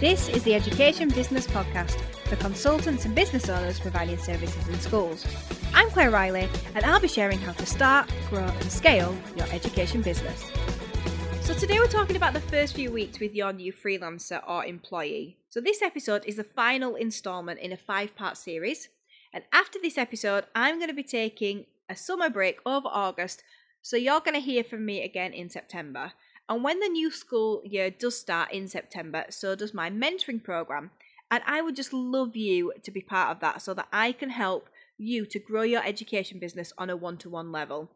This 0.00 0.28
is 0.28 0.44
the 0.44 0.54
Education 0.54 1.08
Business 1.08 1.44
Podcast 1.48 1.98
for 2.28 2.36
consultants 2.36 3.04
and 3.04 3.16
business 3.16 3.48
owners 3.48 3.80
providing 3.80 4.16
services 4.16 4.68
in 4.68 4.78
schools. 4.78 5.26
I'm 5.74 5.90
Claire 5.90 6.12
Riley, 6.12 6.48
and 6.76 6.84
I'll 6.84 7.00
be 7.00 7.08
sharing 7.08 7.40
how 7.40 7.50
to 7.54 7.66
start, 7.66 8.08
grow, 8.30 8.44
and 8.44 8.70
scale 8.70 9.12
your 9.36 9.48
education 9.50 10.00
business. 10.00 10.52
So, 11.40 11.52
today 11.52 11.80
we're 11.80 11.88
talking 11.88 12.14
about 12.14 12.32
the 12.32 12.40
first 12.40 12.76
few 12.76 12.92
weeks 12.92 13.18
with 13.18 13.34
your 13.34 13.52
new 13.52 13.72
freelancer 13.72 14.40
or 14.48 14.64
employee. 14.64 15.36
So, 15.48 15.60
this 15.60 15.82
episode 15.82 16.22
is 16.26 16.36
the 16.36 16.44
final 16.44 16.94
installment 16.94 17.58
in 17.58 17.72
a 17.72 17.76
five 17.76 18.14
part 18.14 18.36
series. 18.36 18.90
And 19.32 19.42
after 19.52 19.80
this 19.82 19.98
episode, 19.98 20.44
I'm 20.54 20.76
going 20.76 20.90
to 20.90 20.94
be 20.94 21.02
taking 21.02 21.66
a 21.88 21.96
summer 21.96 22.30
break 22.30 22.60
over 22.64 22.86
August. 22.86 23.42
So, 23.82 23.96
you're 23.96 24.20
going 24.20 24.34
to 24.34 24.40
hear 24.40 24.62
from 24.62 24.86
me 24.86 25.02
again 25.02 25.32
in 25.32 25.50
September. 25.50 26.12
And 26.48 26.64
when 26.64 26.80
the 26.80 26.88
new 26.88 27.10
school 27.10 27.60
year 27.64 27.90
does 27.90 28.18
start 28.18 28.52
in 28.52 28.68
September, 28.68 29.26
so 29.28 29.54
does 29.54 29.74
my 29.74 29.90
mentoring 29.90 30.42
program. 30.42 30.90
And 31.30 31.42
I 31.46 31.60
would 31.60 31.76
just 31.76 31.92
love 31.92 32.36
you 32.36 32.72
to 32.82 32.90
be 32.90 33.02
part 33.02 33.30
of 33.30 33.40
that 33.40 33.60
so 33.60 33.74
that 33.74 33.88
I 33.92 34.12
can 34.12 34.30
help 34.30 34.70
you 34.96 35.26
to 35.26 35.38
grow 35.38 35.60
your 35.62 35.84
education 35.84 36.38
business 36.38 36.72
on 36.78 36.88
a 36.88 36.96
one 36.96 37.18
to 37.18 37.28
one 37.28 37.52
level. 37.52 37.90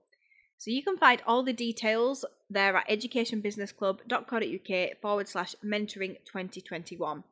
So 0.58 0.70
you 0.70 0.82
can 0.82 0.96
find 0.96 1.20
all 1.26 1.42
the 1.42 1.52
details 1.52 2.24
there 2.48 2.76
at 2.76 2.88
educationbusinessclub.co.uk 2.88 5.00
forward 5.00 5.28
slash 5.28 5.56
mentoring 5.64 6.18
2021. 6.24 7.24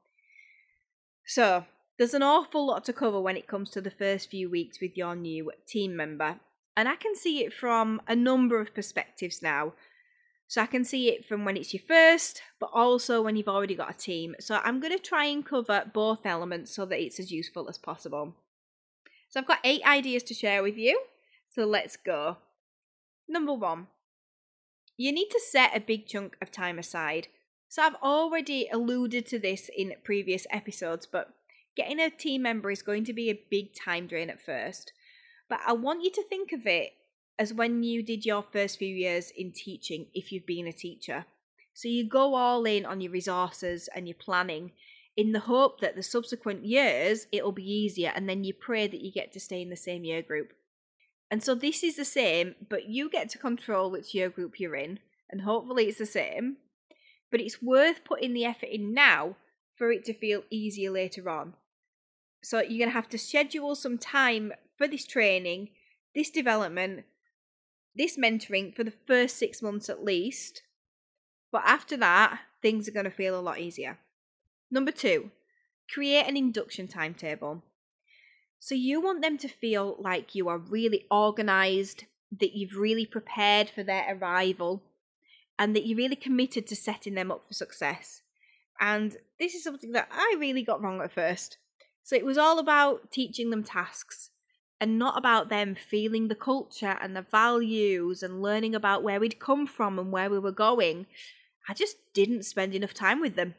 So 1.26 1.66
there's 1.96 2.14
an 2.14 2.24
awful 2.24 2.66
lot 2.66 2.84
to 2.86 2.92
cover 2.92 3.20
when 3.20 3.36
it 3.36 3.46
comes 3.46 3.70
to 3.70 3.80
the 3.80 3.90
first 3.90 4.30
few 4.30 4.50
weeks 4.50 4.80
with 4.80 4.96
your 4.96 5.14
new 5.14 5.52
team 5.68 5.94
member. 5.94 6.40
And 6.76 6.88
I 6.88 6.96
can 6.96 7.14
see 7.14 7.44
it 7.44 7.52
from 7.52 8.02
a 8.08 8.16
number 8.16 8.60
of 8.60 8.74
perspectives 8.74 9.42
now. 9.42 9.74
So 10.50 10.60
I 10.60 10.66
can 10.66 10.82
see 10.82 11.10
it 11.10 11.24
from 11.24 11.44
when 11.44 11.56
it's 11.56 11.72
your 11.72 11.82
first, 11.86 12.42
but 12.58 12.70
also 12.74 13.22
when 13.22 13.36
you've 13.36 13.46
already 13.46 13.76
got 13.76 13.94
a 13.94 13.96
team. 13.96 14.34
So 14.40 14.58
I'm 14.64 14.80
going 14.80 14.92
to 14.92 14.98
try 14.98 15.26
and 15.26 15.46
cover 15.46 15.84
both 15.94 16.26
elements 16.26 16.74
so 16.74 16.84
that 16.86 17.00
it's 17.00 17.20
as 17.20 17.30
useful 17.30 17.68
as 17.68 17.78
possible. 17.78 18.34
So 19.28 19.38
I've 19.38 19.46
got 19.46 19.60
eight 19.62 19.86
ideas 19.86 20.24
to 20.24 20.34
share 20.34 20.64
with 20.64 20.76
you. 20.76 21.02
So 21.50 21.66
let's 21.66 21.96
go. 21.96 22.38
Number 23.28 23.54
one, 23.54 23.86
you 24.96 25.12
need 25.12 25.28
to 25.30 25.40
set 25.40 25.76
a 25.76 25.78
big 25.78 26.08
chunk 26.08 26.36
of 26.42 26.50
time 26.50 26.80
aside. 26.80 27.28
So 27.68 27.82
I've 27.82 28.02
already 28.02 28.68
alluded 28.72 29.26
to 29.26 29.38
this 29.38 29.70
in 29.76 29.94
previous 30.02 30.48
episodes, 30.50 31.06
but 31.06 31.32
getting 31.76 32.00
a 32.00 32.10
team 32.10 32.42
member 32.42 32.72
is 32.72 32.82
going 32.82 33.04
to 33.04 33.12
be 33.12 33.30
a 33.30 33.40
big 33.52 33.72
time 33.72 34.08
drain 34.08 34.28
at 34.28 34.44
first. 34.44 34.92
But 35.48 35.60
I 35.64 35.74
want 35.74 36.02
you 36.02 36.10
to 36.10 36.24
think 36.24 36.50
of 36.50 36.66
it 36.66 36.94
as 37.40 37.54
when 37.54 37.82
you 37.82 38.02
did 38.02 38.26
your 38.26 38.42
first 38.42 38.78
few 38.78 38.94
years 38.94 39.32
in 39.34 39.50
teaching, 39.50 40.08
if 40.12 40.30
you've 40.30 40.44
been 40.44 40.66
a 40.66 40.72
teacher. 40.72 41.24
So 41.72 41.88
you 41.88 42.06
go 42.06 42.34
all 42.34 42.66
in 42.66 42.84
on 42.84 43.00
your 43.00 43.10
resources 43.10 43.88
and 43.94 44.06
your 44.06 44.18
planning 44.20 44.72
in 45.16 45.32
the 45.32 45.40
hope 45.40 45.80
that 45.80 45.96
the 45.96 46.02
subsequent 46.02 46.66
years 46.66 47.26
it'll 47.32 47.52
be 47.52 47.64
easier, 47.64 48.12
and 48.14 48.28
then 48.28 48.44
you 48.44 48.52
pray 48.52 48.86
that 48.86 49.00
you 49.00 49.10
get 49.10 49.32
to 49.32 49.40
stay 49.40 49.62
in 49.62 49.70
the 49.70 49.76
same 49.76 50.04
year 50.04 50.20
group. 50.20 50.52
And 51.30 51.42
so 51.42 51.54
this 51.54 51.82
is 51.82 51.96
the 51.96 52.04
same, 52.04 52.56
but 52.68 52.90
you 52.90 53.08
get 53.08 53.30
to 53.30 53.38
control 53.38 53.90
which 53.90 54.14
year 54.14 54.28
group 54.28 54.60
you're 54.60 54.76
in, 54.76 54.98
and 55.30 55.40
hopefully 55.40 55.86
it's 55.86 55.98
the 55.98 56.04
same. 56.04 56.58
But 57.30 57.40
it's 57.40 57.62
worth 57.62 58.04
putting 58.04 58.34
the 58.34 58.44
effort 58.44 58.68
in 58.70 58.92
now 58.92 59.36
for 59.74 59.90
it 59.90 60.04
to 60.04 60.12
feel 60.12 60.42
easier 60.50 60.90
later 60.90 61.30
on. 61.30 61.54
So 62.42 62.58
you're 62.58 62.84
going 62.84 62.90
to 62.90 62.94
have 62.94 63.08
to 63.08 63.18
schedule 63.18 63.74
some 63.74 63.96
time 63.96 64.52
for 64.76 64.86
this 64.86 65.06
training, 65.06 65.70
this 66.14 66.28
development, 66.28 67.04
this 67.94 68.16
mentoring 68.16 68.74
for 68.74 68.84
the 68.84 68.90
first 68.90 69.36
six 69.36 69.62
months 69.62 69.88
at 69.88 70.04
least. 70.04 70.62
But 71.52 71.62
after 71.64 71.96
that, 71.96 72.40
things 72.62 72.88
are 72.88 72.92
going 72.92 73.04
to 73.04 73.10
feel 73.10 73.38
a 73.38 73.40
lot 73.40 73.58
easier. 73.58 73.98
Number 74.70 74.92
two, 74.92 75.30
create 75.92 76.26
an 76.26 76.36
induction 76.36 76.86
timetable. 76.86 77.62
So 78.58 78.74
you 78.74 79.00
want 79.00 79.22
them 79.22 79.38
to 79.38 79.48
feel 79.48 79.96
like 79.98 80.34
you 80.34 80.48
are 80.48 80.58
really 80.58 81.06
organized, 81.10 82.04
that 82.38 82.54
you've 82.54 82.76
really 82.76 83.06
prepared 83.06 83.70
for 83.70 83.82
their 83.82 84.14
arrival, 84.14 84.82
and 85.58 85.74
that 85.74 85.86
you're 85.86 85.96
really 85.96 86.16
committed 86.16 86.66
to 86.68 86.76
setting 86.76 87.14
them 87.14 87.30
up 87.30 87.46
for 87.46 87.54
success. 87.54 88.22
And 88.78 89.16
this 89.38 89.54
is 89.54 89.64
something 89.64 89.92
that 89.92 90.08
I 90.12 90.36
really 90.38 90.62
got 90.62 90.82
wrong 90.82 91.00
at 91.00 91.12
first. 91.12 91.58
So 92.02 92.16
it 92.16 92.24
was 92.24 92.38
all 92.38 92.58
about 92.58 93.10
teaching 93.10 93.50
them 93.50 93.62
tasks 93.62 94.30
and 94.80 94.98
not 94.98 95.18
about 95.18 95.50
them 95.50 95.74
feeling 95.74 96.28
the 96.28 96.34
culture 96.34 96.96
and 97.02 97.14
the 97.14 97.22
values 97.22 98.22
and 98.22 98.42
learning 98.42 98.74
about 98.74 99.02
where 99.02 99.20
we'd 99.20 99.38
come 99.38 99.66
from 99.66 99.98
and 99.98 100.10
where 100.10 100.30
we 100.30 100.38
were 100.38 100.52
going. 100.52 101.06
I 101.68 101.74
just 101.74 101.98
didn't 102.14 102.44
spend 102.44 102.74
enough 102.74 102.94
time 102.94 103.20
with 103.20 103.36
them. 103.36 103.54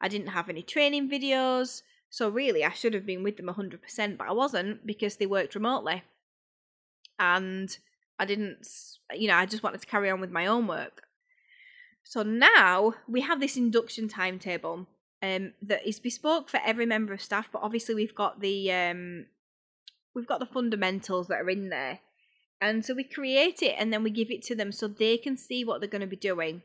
I 0.00 0.08
didn't 0.08 0.28
have 0.28 0.48
any 0.48 0.62
training 0.62 1.08
videos, 1.08 1.82
so 2.10 2.28
really 2.28 2.64
I 2.64 2.72
should 2.72 2.94
have 2.94 3.06
been 3.06 3.22
with 3.22 3.36
them 3.36 3.46
100%, 3.46 4.18
but 4.18 4.28
I 4.28 4.32
wasn't 4.32 4.84
because 4.86 5.16
they 5.16 5.26
worked 5.26 5.54
remotely. 5.54 6.02
And 7.18 7.76
I 8.18 8.24
didn't, 8.24 8.66
you 9.14 9.28
know, 9.28 9.36
I 9.36 9.46
just 9.46 9.62
wanted 9.62 9.80
to 9.80 9.86
carry 9.86 10.10
on 10.10 10.20
with 10.20 10.30
my 10.30 10.46
own 10.46 10.66
work. 10.66 11.04
So 12.02 12.22
now 12.22 12.94
we 13.08 13.22
have 13.22 13.40
this 13.40 13.56
induction 13.56 14.08
timetable 14.08 14.86
um, 15.22 15.52
that 15.62 15.86
is 15.86 15.98
bespoke 15.98 16.48
for 16.48 16.60
every 16.64 16.86
member 16.86 17.12
of 17.12 17.22
staff, 17.22 17.48
but 17.52 17.62
obviously 17.62 17.94
we've 17.94 18.14
got 18.14 18.40
the 18.40 18.70
um, 18.72 19.26
we've 20.16 20.26
got 20.26 20.40
the 20.40 20.46
fundamentals 20.46 21.28
that 21.28 21.40
are 21.40 21.50
in 21.50 21.68
there. 21.68 22.00
And 22.60 22.84
so 22.84 22.94
we 22.94 23.04
create 23.04 23.62
it 23.62 23.76
and 23.78 23.92
then 23.92 24.02
we 24.02 24.10
give 24.10 24.30
it 24.30 24.42
to 24.44 24.54
them 24.56 24.72
so 24.72 24.88
they 24.88 25.18
can 25.18 25.36
see 25.36 25.62
what 25.62 25.80
they're 25.80 25.90
going 25.90 26.00
to 26.00 26.06
be 26.06 26.16
doing. 26.16 26.62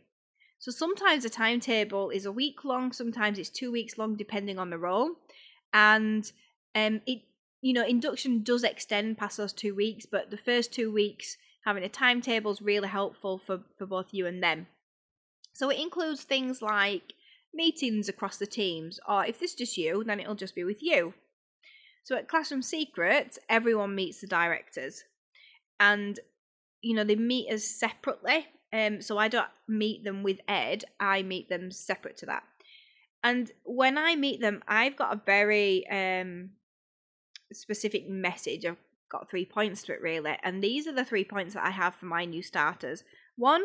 So 0.58 0.72
sometimes 0.72 1.26
a 1.26 1.30
timetable 1.30 2.12
is 2.12 2.26
a 2.26 2.32
week 2.32 2.64
long, 2.64 2.94
sometimes 2.94 3.38
it's 3.38 3.50
two 3.50 3.72
weeks 3.72 3.98
long, 3.98 4.16
depending 4.16 4.58
on 4.58 4.70
the 4.70 4.78
role. 4.78 5.12
And 5.74 6.32
um, 6.74 7.02
it, 7.06 7.24
you 7.62 7.74
know, 7.74 7.86
induction 7.86 8.42
does 8.42 8.64
extend 8.64 9.18
past 9.18 9.36
those 9.38 9.54
two 9.54 9.76
weeks, 9.76 10.06
but 10.10 10.32
the 10.32 10.38
first 10.38 10.72
two 10.72 10.92
weeks 10.92 11.36
having 11.66 11.84
a 11.84 11.90
timetable 11.90 12.52
is 12.52 12.62
really 12.62 12.88
helpful 12.88 13.38
for, 13.38 13.62
for 13.78 13.86
both 13.86 14.08
you 14.12 14.26
and 14.26 14.42
them. 14.42 14.68
So 15.54 15.70
it 15.70 15.80
includes 15.80 16.24
things 16.24 16.62
like 16.62 17.14
meetings 17.54 18.08
across 18.08 18.38
the 18.38 18.48
teams, 18.48 19.00
or 19.10 19.26
if 19.26 19.40
this 19.40 19.52
is 19.52 19.58
just 19.58 19.78
you, 19.78 20.06
then 20.06 20.22
it'll 20.22 20.36
just 20.36 20.56
be 20.56 20.64
with 20.64 20.82
you. 20.82 21.14
So 22.04 22.16
at 22.16 22.28
Classroom 22.28 22.62
Secret, 22.62 23.38
everyone 23.50 23.96
meets 23.96 24.22
the 24.22 24.28
directors, 24.28 25.04
and 25.80 26.20
you 26.82 26.96
know 26.96 27.04
they 27.04 27.16
meet 27.16 27.52
us 27.52 27.64
separately. 27.64 28.48
Um, 28.74 29.02
so 29.02 29.18
I 29.18 29.28
don't 29.28 29.50
meet 29.68 30.04
them 30.04 30.24
with 30.24 30.40
Ed; 30.48 30.86
I 31.00 31.22
meet 31.24 31.50
them 31.50 31.72
separate 31.72 32.18
to 32.18 32.26
that. 32.28 32.44
And 33.24 33.52
when 33.64 33.98
I 33.98 34.16
meet 34.16 34.42
them, 34.42 34.64
I've 34.68 34.96
got 34.96 35.14
a 35.14 35.22
very 35.26 35.88
um 35.90 36.52
specific 37.54 38.10
message. 38.10 38.66
I've 38.66 38.78
got 39.10 39.30
three 39.30 39.46
points 39.46 39.84
to 39.84 39.94
it 39.94 40.02
really, 40.02 40.38
and 40.44 40.64
these 40.64 40.88
are 40.88 40.94
the 40.94 41.06
three 41.06 41.26
points 41.26 41.54
that 41.54 41.66
I 41.66 41.72
have 41.72 41.96
for 41.96 42.08
my 42.08 42.26
new 42.26 42.42
starters. 42.42 43.04
One, 43.36 43.62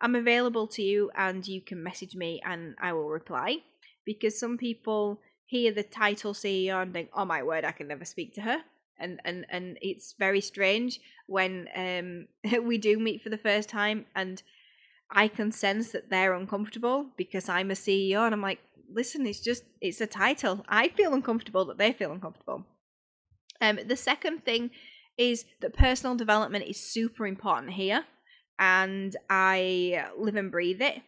I'm 0.00 0.14
available 0.14 0.66
to 0.68 0.82
you, 0.82 1.10
and 1.16 1.46
you 1.46 1.60
can 1.60 1.82
message 1.82 2.14
me, 2.14 2.40
and 2.44 2.74
I 2.80 2.92
will 2.92 3.08
reply. 3.08 3.58
Because 4.06 4.38
some 4.38 4.56
people 4.56 5.20
hear 5.50 5.72
the 5.72 5.82
title 5.82 6.32
CEO 6.32 6.80
and 6.80 6.92
think, 6.92 7.10
"Oh 7.12 7.24
my 7.24 7.42
word, 7.42 7.64
I 7.64 7.72
can 7.72 7.88
never 7.88 8.04
speak 8.04 8.34
to 8.34 8.42
her." 8.42 8.58
And 8.98 9.20
and 9.24 9.46
and 9.50 9.78
it's 9.82 10.14
very 10.18 10.40
strange 10.40 11.00
when 11.26 11.68
um 11.74 12.62
we 12.64 12.78
do 12.78 12.98
meet 12.98 13.20
for 13.20 13.30
the 13.30 13.44
first 13.48 13.68
time 13.68 14.06
and 14.14 14.42
I 15.10 15.26
can 15.26 15.50
sense 15.50 15.90
that 15.90 16.08
they're 16.08 16.34
uncomfortable 16.34 17.06
because 17.16 17.48
I'm 17.48 17.72
a 17.72 17.74
CEO 17.74 18.24
and 18.24 18.32
I'm 18.32 18.42
like, 18.42 18.60
listen, 18.92 19.26
it's 19.26 19.40
just 19.40 19.64
it's 19.80 20.00
a 20.00 20.06
title. 20.06 20.64
I 20.68 20.88
feel 20.88 21.12
uncomfortable 21.12 21.64
that 21.64 21.78
they 21.78 21.92
feel 21.92 22.12
uncomfortable. 22.12 22.64
Um 23.60 23.80
the 23.84 23.96
second 23.96 24.44
thing 24.44 24.70
is 25.18 25.46
that 25.60 25.74
personal 25.74 26.14
development 26.14 26.64
is 26.66 26.78
super 26.78 27.26
important 27.26 27.72
here 27.72 28.04
and 28.58 29.16
I 29.28 30.06
live 30.16 30.36
and 30.36 30.52
breathe 30.52 30.80
it. 30.80 31.02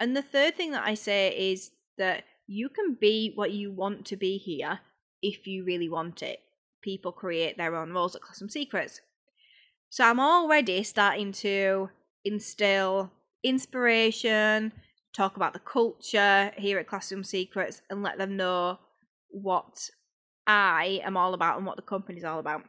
And 0.00 0.16
the 0.16 0.22
third 0.22 0.56
thing 0.56 0.72
that 0.72 0.84
I 0.84 0.94
say 0.94 1.52
is 1.52 1.70
that 1.98 2.24
you 2.48 2.70
can 2.70 2.96
be 2.98 3.32
what 3.34 3.52
you 3.52 3.70
want 3.70 4.06
to 4.06 4.16
be 4.16 4.38
here 4.38 4.80
if 5.22 5.46
you 5.46 5.64
really 5.64 5.88
want 5.88 6.22
it. 6.22 6.40
People 6.82 7.12
create 7.12 7.58
their 7.58 7.76
own 7.76 7.92
roles 7.92 8.16
at 8.16 8.22
Classroom 8.22 8.48
Secrets. 8.48 9.00
So 9.90 10.04
I'm 10.04 10.18
already 10.18 10.82
starting 10.82 11.30
to 11.32 11.90
instill 12.24 13.12
inspiration, 13.44 14.72
talk 15.14 15.36
about 15.36 15.52
the 15.52 15.58
culture 15.58 16.52
here 16.56 16.78
at 16.78 16.86
Classroom 16.86 17.22
Secrets, 17.22 17.82
and 17.90 18.02
let 18.02 18.16
them 18.16 18.36
know 18.36 18.78
what 19.28 19.90
I 20.46 21.00
am 21.04 21.16
all 21.16 21.34
about 21.34 21.58
and 21.58 21.66
what 21.66 21.76
the 21.76 21.82
company's 21.82 22.24
all 22.24 22.38
about. 22.38 22.62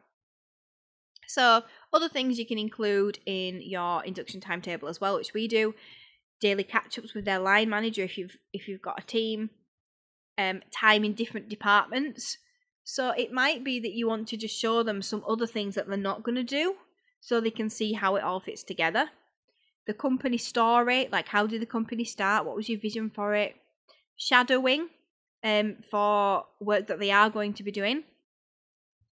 So, 1.28 1.64
other 1.94 2.10
things 2.10 2.40
you 2.40 2.46
can 2.46 2.58
include 2.58 3.20
in 3.25 3.62
your 3.62 4.04
induction 4.04 4.42
timetable 4.42 4.90
as 4.90 5.00
well, 5.00 5.16
which 5.16 5.34
we 5.34 5.48
do 5.48 5.75
daily 6.42 6.64
catch 6.64 6.98
ups 6.98 7.14
with 7.14 7.25
their 7.25 7.40
line 7.40 7.70
manager 7.70 8.04
if 8.04 8.18
you've 8.18 8.38
if 8.52 8.68
you've 8.68 8.82
got 8.82 9.00
a 9.00 9.06
team, 9.06 9.52
um, 10.39 10.62
time 10.71 11.03
in 11.03 11.13
different 11.13 11.50
departments. 11.50 12.39
So 12.83 13.12
it 13.12 13.31
might 13.31 13.63
be 13.63 13.80
that 13.81 13.94
you 13.94 14.07
want 14.07 14.27
to 14.30 14.38
just 14.38 14.59
show 14.59 14.81
them 14.81 15.03
some 15.03 15.24
other 15.27 15.45
things 15.45 15.75
that 15.75 15.88
they're 15.88 15.97
not 15.97 16.24
going 16.24 16.36
to 16.36 16.44
do 16.44 16.75
so 17.19 17.39
they 17.39 17.51
can 17.51 17.69
see 17.69 17.94
how 17.94 18.15
it 18.15 18.24
all 18.24 18.39
fits 18.39 18.63
together. 18.63 19.09
The 19.86 19.94
company 19.94 20.38
story, 20.38 21.07
like 21.12 21.27
how 21.27 21.45
did 21.45 21.62
the 21.62 21.68
company 21.68 22.03
start? 22.03 22.45
What 22.45 22.56
was 22.56 22.69
your 22.69 22.80
vision 22.80 23.12
for 23.13 23.36
it? 23.36 23.56
shadowing 24.19 24.89
um, 25.44 25.77
for 25.89 26.45
work 26.59 26.88
that 26.88 27.00
they 27.00 27.09
are 27.09 27.30
going 27.30 27.53
to 27.53 27.63
be 27.63 27.71
doing, 27.71 28.03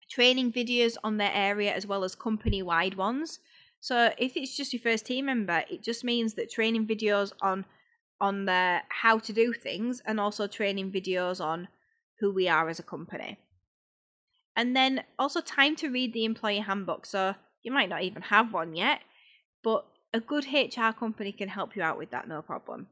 training 0.09 0.51
videos 0.51 0.97
on 1.03 1.17
their 1.17 1.31
area 1.33 1.73
as 1.73 1.87
well 1.87 2.03
as 2.03 2.15
company 2.15 2.61
wide 2.61 2.95
ones. 2.95 3.39
So 3.79 4.11
if 4.17 4.35
it's 4.35 4.57
just 4.57 4.73
your 4.73 4.81
first 4.81 5.05
team 5.05 5.27
member, 5.27 5.63
it 5.69 5.83
just 5.83 6.03
means 6.03 6.33
that 6.33 6.51
training 6.51 6.87
videos 6.87 7.31
on 7.41 7.65
on 8.19 8.45
the 8.45 8.79
how 8.89 9.19
to 9.19 9.33
do 9.33 9.53
things 9.53 10.01
and 10.05 10.19
also 10.19 10.47
training 10.47 10.91
videos 10.91 11.43
on 11.43 11.67
who 12.19 12.31
we 12.31 12.47
are 12.47 12.69
as 12.69 12.79
a 12.79 12.83
company. 12.83 13.37
And 14.55 14.75
then 14.75 15.03
also 15.19 15.41
time 15.41 15.75
to 15.77 15.89
read 15.89 16.13
the 16.13 16.25
employee 16.25 16.59
handbook. 16.59 17.05
So 17.05 17.35
you 17.63 17.71
might 17.71 17.89
not 17.89 18.03
even 18.03 18.21
have 18.23 18.53
one 18.53 18.75
yet, 18.75 19.01
but 19.63 19.85
a 20.13 20.19
good 20.19 20.45
HR 20.45 20.91
company 20.97 21.33
can 21.33 21.49
help 21.49 21.75
you 21.75 21.81
out 21.81 21.97
with 21.97 22.11
that, 22.11 22.27
no 22.27 22.41
problem. 22.41 22.87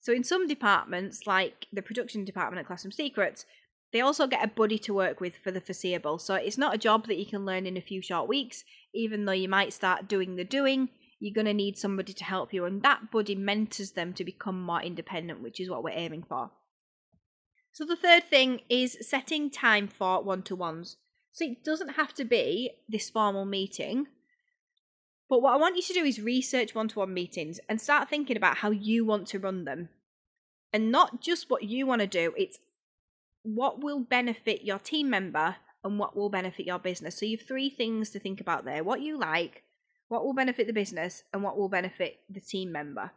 So 0.00 0.12
in 0.12 0.22
some 0.22 0.46
departments, 0.46 1.26
like 1.26 1.66
the 1.72 1.82
production 1.82 2.24
department 2.24 2.60
at 2.60 2.66
Classroom 2.66 2.92
Secrets, 2.92 3.46
they 3.92 4.00
also 4.00 4.26
get 4.26 4.44
a 4.44 4.48
buddy 4.48 4.78
to 4.80 4.92
work 4.92 5.20
with 5.20 5.36
for 5.42 5.50
the 5.50 5.60
foreseeable. 5.60 6.18
So 6.18 6.34
it's 6.34 6.58
not 6.58 6.74
a 6.74 6.78
job 6.78 7.06
that 7.06 7.16
you 7.16 7.24
can 7.24 7.46
learn 7.46 7.66
in 7.66 7.76
a 7.76 7.82
few 7.82 8.02
short 8.02 8.28
weeks, 8.28 8.64
even 8.94 9.24
though 9.24 9.32
you 9.32 9.48
might 9.48 9.72
start 9.72 10.08
doing 10.08 10.36
the 10.36 10.44
doing. 10.44 10.90
You're 11.20 11.34
going 11.34 11.46
to 11.46 11.54
need 11.54 11.76
somebody 11.76 12.12
to 12.12 12.24
help 12.24 12.52
you, 12.52 12.64
and 12.64 12.82
that 12.82 13.10
buddy 13.10 13.34
mentors 13.34 13.92
them 13.92 14.12
to 14.14 14.24
become 14.24 14.60
more 14.60 14.80
independent, 14.80 15.42
which 15.42 15.60
is 15.60 15.68
what 15.68 15.82
we're 15.82 15.90
aiming 15.90 16.24
for. 16.28 16.50
So 17.72 17.84
the 17.84 17.96
third 17.96 18.24
thing 18.24 18.60
is 18.68 18.96
setting 19.00 19.50
time 19.50 19.88
for 19.88 20.22
one 20.22 20.42
to 20.44 20.56
ones. 20.56 20.96
So 21.32 21.44
it 21.44 21.64
doesn't 21.64 21.90
have 21.90 22.14
to 22.14 22.24
be 22.24 22.70
this 22.88 23.10
formal 23.10 23.44
meeting. 23.44 24.06
But 25.28 25.42
what 25.42 25.52
I 25.52 25.58
want 25.58 25.76
you 25.76 25.82
to 25.82 25.92
do 25.92 26.04
is 26.04 26.20
research 26.20 26.74
one 26.74 26.88
to 26.88 27.00
one 27.00 27.12
meetings 27.12 27.60
and 27.68 27.80
start 27.80 28.08
thinking 28.08 28.36
about 28.36 28.58
how 28.58 28.70
you 28.70 29.04
want 29.04 29.26
to 29.28 29.38
run 29.38 29.64
them. 29.64 29.90
And 30.72 30.90
not 30.90 31.20
just 31.20 31.50
what 31.50 31.64
you 31.64 31.86
want 31.86 32.00
to 32.00 32.06
do, 32.06 32.32
it's 32.36 32.58
what 33.42 33.82
will 33.82 34.00
benefit 34.00 34.64
your 34.64 34.78
team 34.78 35.10
member 35.10 35.56
and 35.84 35.98
what 35.98 36.16
will 36.16 36.30
benefit 36.30 36.66
your 36.66 36.78
business. 36.78 37.18
So 37.18 37.26
you 37.26 37.36
have 37.36 37.46
three 37.46 37.70
things 37.70 38.10
to 38.10 38.18
think 38.18 38.40
about 38.40 38.64
there 38.64 38.82
what 38.82 39.00
you 39.00 39.18
like, 39.18 39.62
what 40.08 40.24
will 40.24 40.34
benefit 40.34 40.66
the 40.66 40.72
business, 40.72 41.22
and 41.32 41.42
what 41.42 41.56
will 41.56 41.68
benefit 41.68 42.20
the 42.28 42.40
team 42.40 42.72
member. 42.72 43.12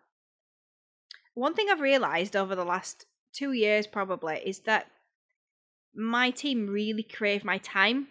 One 1.34 1.54
thing 1.54 1.68
I've 1.70 1.82
realized 1.82 2.36
over 2.36 2.56
the 2.56 2.66
last 2.66 3.06
two 3.34 3.54
years 3.54 3.88
probably 3.88 4.42
is 4.46 4.60
that 4.60 4.88
my 5.96 6.30
team 6.30 6.68
really 6.68 7.04
crave 7.04 7.44
my 7.44 7.58
time. 7.58 8.08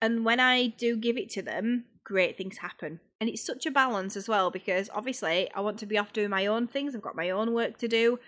And 0.00 0.24
when 0.24 0.40
I 0.40 0.66
do 0.66 0.96
give 0.96 1.16
it 1.16 1.30
to 1.30 1.42
them, 1.42 1.84
great 2.04 2.36
things 2.36 2.58
happen. 2.58 3.00
And 3.20 3.28
it's 3.28 3.44
such 3.44 3.66
a 3.66 3.70
balance 3.70 4.16
as 4.16 4.28
well 4.28 4.50
because 4.50 4.88
obviously 4.94 5.50
I 5.54 5.60
want 5.60 5.78
to 5.78 5.86
be 5.86 5.98
off 5.98 6.12
doing 6.12 6.30
my 6.30 6.46
own 6.46 6.68
things. 6.68 6.94
I've 6.94 7.02
got 7.02 7.16
my 7.16 7.30
own 7.30 7.52
work 7.52 7.78
to 7.78 7.88
do. 7.88 8.20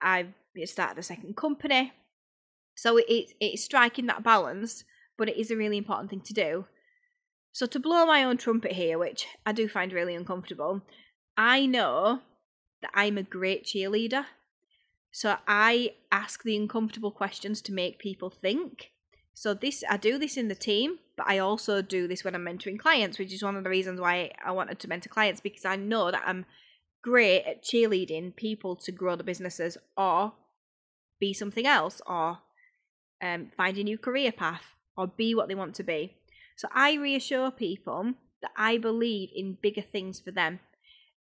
I've 0.00 0.32
started 0.64 0.98
a 0.98 1.02
second 1.02 1.36
company. 1.36 1.92
So 2.74 2.96
it, 2.96 3.32
it's 3.40 3.64
striking 3.64 4.06
that 4.06 4.22
balance, 4.22 4.84
but 5.16 5.28
it 5.28 5.36
is 5.36 5.50
a 5.50 5.56
really 5.56 5.76
important 5.76 6.10
thing 6.10 6.22
to 6.22 6.32
do. 6.32 6.66
So 7.58 7.66
to 7.66 7.80
blow 7.80 8.06
my 8.06 8.22
own 8.22 8.36
trumpet 8.36 8.70
here, 8.70 8.98
which 8.98 9.26
I 9.44 9.50
do 9.50 9.68
find 9.68 9.92
really 9.92 10.14
uncomfortable, 10.14 10.82
I 11.36 11.66
know 11.66 12.20
that 12.82 12.92
I'm 12.94 13.18
a 13.18 13.24
great 13.24 13.64
cheerleader. 13.64 14.26
So 15.10 15.38
I 15.48 15.94
ask 16.12 16.44
the 16.44 16.56
uncomfortable 16.56 17.10
questions 17.10 17.60
to 17.62 17.72
make 17.72 17.98
people 17.98 18.30
think. 18.30 18.92
So 19.34 19.54
this 19.54 19.82
I 19.90 19.96
do 19.96 20.18
this 20.18 20.36
in 20.36 20.46
the 20.46 20.54
team, 20.54 21.00
but 21.16 21.26
I 21.28 21.40
also 21.40 21.82
do 21.82 22.06
this 22.06 22.22
when 22.22 22.36
I'm 22.36 22.44
mentoring 22.44 22.78
clients, 22.78 23.18
which 23.18 23.32
is 23.32 23.42
one 23.42 23.56
of 23.56 23.64
the 23.64 23.70
reasons 23.70 24.00
why 24.00 24.30
I 24.46 24.52
wanted 24.52 24.78
to 24.78 24.88
mentor 24.88 25.08
clients 25.08 25.40
because 25.40 25.64
I 25.64 25.74
know 25.74 26.12
that 26.12 26.22
I'm 26.24 26.46
great 27.02 27.42
at 27.42 27.64
cheerleading 27.64 28.36
people 28.36 28.76
to 28.76 28.92
grow 28.92 29.16
the 29.16 29.24
businesses 29.24 29.76
or 29.96 30.34
be 31.18 31.32
something 31.32 31.66
else 31.66 32.00
or 32.06 32.38
um, 33.20 33.50
find 33.56 33.76
a 33.78 33.82
new 33.82 33.98
career 33.98 34.30
path 34.30 34.76
or 34.96 35.08
be 35.08 35.34
what 35.34 35.48
they 35.48 35.56
want 35.56 35.74
to 35.74 35.82
be. 35.82 36.18
So 36.58 36.66
I 36.74 36.94
reassure 36.94 37.52
people 37.52 38.14
that 38.42 38.50
I 38.56 38.78
believe 38.78 39.30
in 39.32 39.58
bigger 39.62 39.80
things 39.80 40.18
for 40.18 40.32
them. 40.32 40.58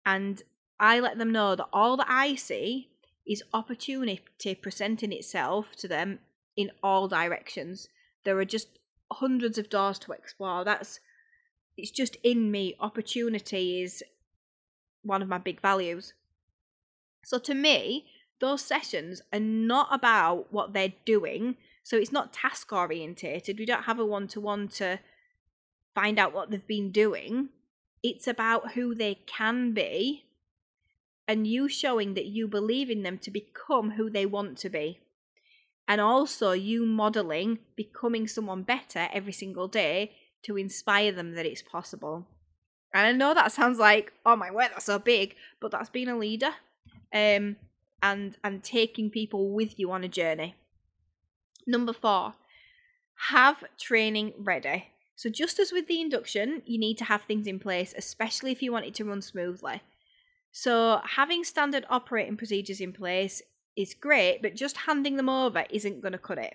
And 0.07 0.41
I 0.79 1.01
let 1.01 1.19
them 1.19 1.33
know 1.33 1.57
that 1.57 1.69
all 1.73 1.97
that 1.97 2.07
I 2.09 2.37
see 2.37 2.91
is 3.27 3.43
opportunity 3.53 4.55
presenting 4.55 5.13
itself 5.13 5.75
to 5.79 5.89
them 5.89 6.21
in 6.57 6.71
all 6.85 7.09
directions. 7.09 7.89
There 8.25 8.39
are 8.39 8.45
just 8.45 8.79
hundreds 9.11 9.59
of 9.59 9.69
doors 9.69 9.99
to 10.01 10.13
explore. 10.13 10.65
That's 10.65 11.01
it's 11.77 11.91
just 11.91 12.17
in 12.23 12.53
me. 12.53 12.77
Opportunity 12.79 13.83
is 13.83 14.05
one 15.03 15.21
of 15.21 15.29
my 15.29 15.39
big 15.39 15.61
values. 15.61 16.13
So 17.25 17.39
to 17.41 17.55
me, 17.55 18.07
those 18.41 18.63
sessions 18.63 19.21
are 19.33 19.41
not 19.41 19.89
about 19.91 20.53
what 20.53 20.75
they're 20.75 20.93
doing. 21.05 21.57
So 21.83 21.97
it's 21.97 22.13
not 22.13 22.33
task 22.33 22.73
orientated. 22.73 23.59
We 23.59 23.67
don't 23.67 23.85
have 23.85 23.99
a 23.99 24.07
one 24.07 24.29
to 24.29 24.41
one 24.41 24.69
to 24.69 25.01
find 25.95 26.19
out 26.19 26.35
what 26.35 26.51
they've 26.51 26.67
been 26.67 26.91
doing. 26.91 27.51
It's 28.03 28.27
about 28.27 28.73
who 28.73 28.95
they 28.95 29.21
can 29.27 29.73
be 29.73 30.25
and 31.27 31.47
you 31.47 31.69
showing 31.69 32.15
that 32.15 32.27
you 32.27 32.47
believe 32.47 32.91
in 32.91 33.03
them 33.03 33.19
to 33.19 33.31
become 33.31 33.93
who 33.93 34.11
they 34.11 34.27
want 34.27 34.59
to 34.59 34.69
be. 34.69 35.01
And 35.89 36.01
also 36.01 36.53
you 36.53 36.85
modeling 36.87 37.59
becoming 37.77 38.27
someone 38.27 38.63
better 38.63 39.09
every 39.13 39.33
single 39.33 39.69
day 39.69 40.13
to 40.43 40.57
inspire 40.57 41.13
them 41.13 41.35
that 41.35 41.47
it's 41.47 41.63
possible. 41.63 42.27
And 42.93 43.07
I 43.07 43.13
know 43.13 43.35
that 43.35 43.53
sounds 43.53 43.79
like, 43.79 44.13
oh 44.25 44.37
my 44.37 44.51
word, 44.51 44.69
that's 44.73 44.87
so 44.87 44.99
big, 44.99 45.35
but 45.61 45.71
that's 45.71 45.91
being 45.91 46.09
a 46.09 46.19
leader. 46.19 46.53
Um 47.13 47.57
and 48.03 48.37
and 48.45 48.63
taking 48.63 49.11
people 49.11 49.51
with 49.51 49.79
you 49.79 49.91
on 49.91 50.05
a 50.05 50.09
journey. 50.09 50.55
Number 51.67 51.95
four, 51.95 52.35
have 53.31 53.65
training 53.79 54.35
ready. 54.39 54.89
So 55.17 55.31
just 55.31 55.59
as 55.59 55.73
with 55.73 55.87
the 55.87 56.01
induction, 56.01 56.63
you 56.67 56.79
need 56.79 56.99
to 56.99 57.05
have 57.05 57.23
things 57.23 57.47
in 57.47 57.59
place, 57.59 57.95
especially 57.97 58.53
if 58.53 58.63
you 58.63 58.73
want 58.73 58.87
it 58.87 58.95
to 58.97 59.05
run 59.05 59.23
smoothly. 59.23 59.83
So 60.51 61.01
having 61.05 61.45
standard 61.45 61.87
operating 61.89 62.37
procedures 62.37 62.81
in 62.81 62.93
place 62.93 63.43
is 63.77 63.95
great, 63.95 64.41
but 64.43 64.55
just 64.55 64.79
handing 64.79 65.17
them 65.17 65.29
over 65.29 65.65
isn't 65.71 66.01
going 66.01 66.13
to 66.13 66.19
cut 66.19 66.39
it. 66.39 66.55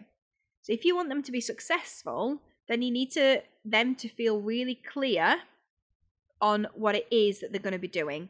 So 0.61 0.73
if 0.73 0.85
you 0.85 0.95
want 0.95 1.09
them 1.09 1.23
to 1.23 1.31
be 1.31 1.41
successful, 1.41 2.41
then 2.67 2.81
you 2.81 2.91
need 2.91 3.11
to 3.11 3.41
them 3.65 3.95
to 3.95 4.07
feel 4.07 4.39
really 4.39 4.75
clear 4.75 5.41
on 6.41 6.67
what 6.73 6.95
it 6.95 7.07
is 7.11 7.39
that 7.39 7.51
they're 7.51 7.61
going 7.61 7.73
to 7.73 7.79
be 7.79 7.87
doing. 7.87 8.29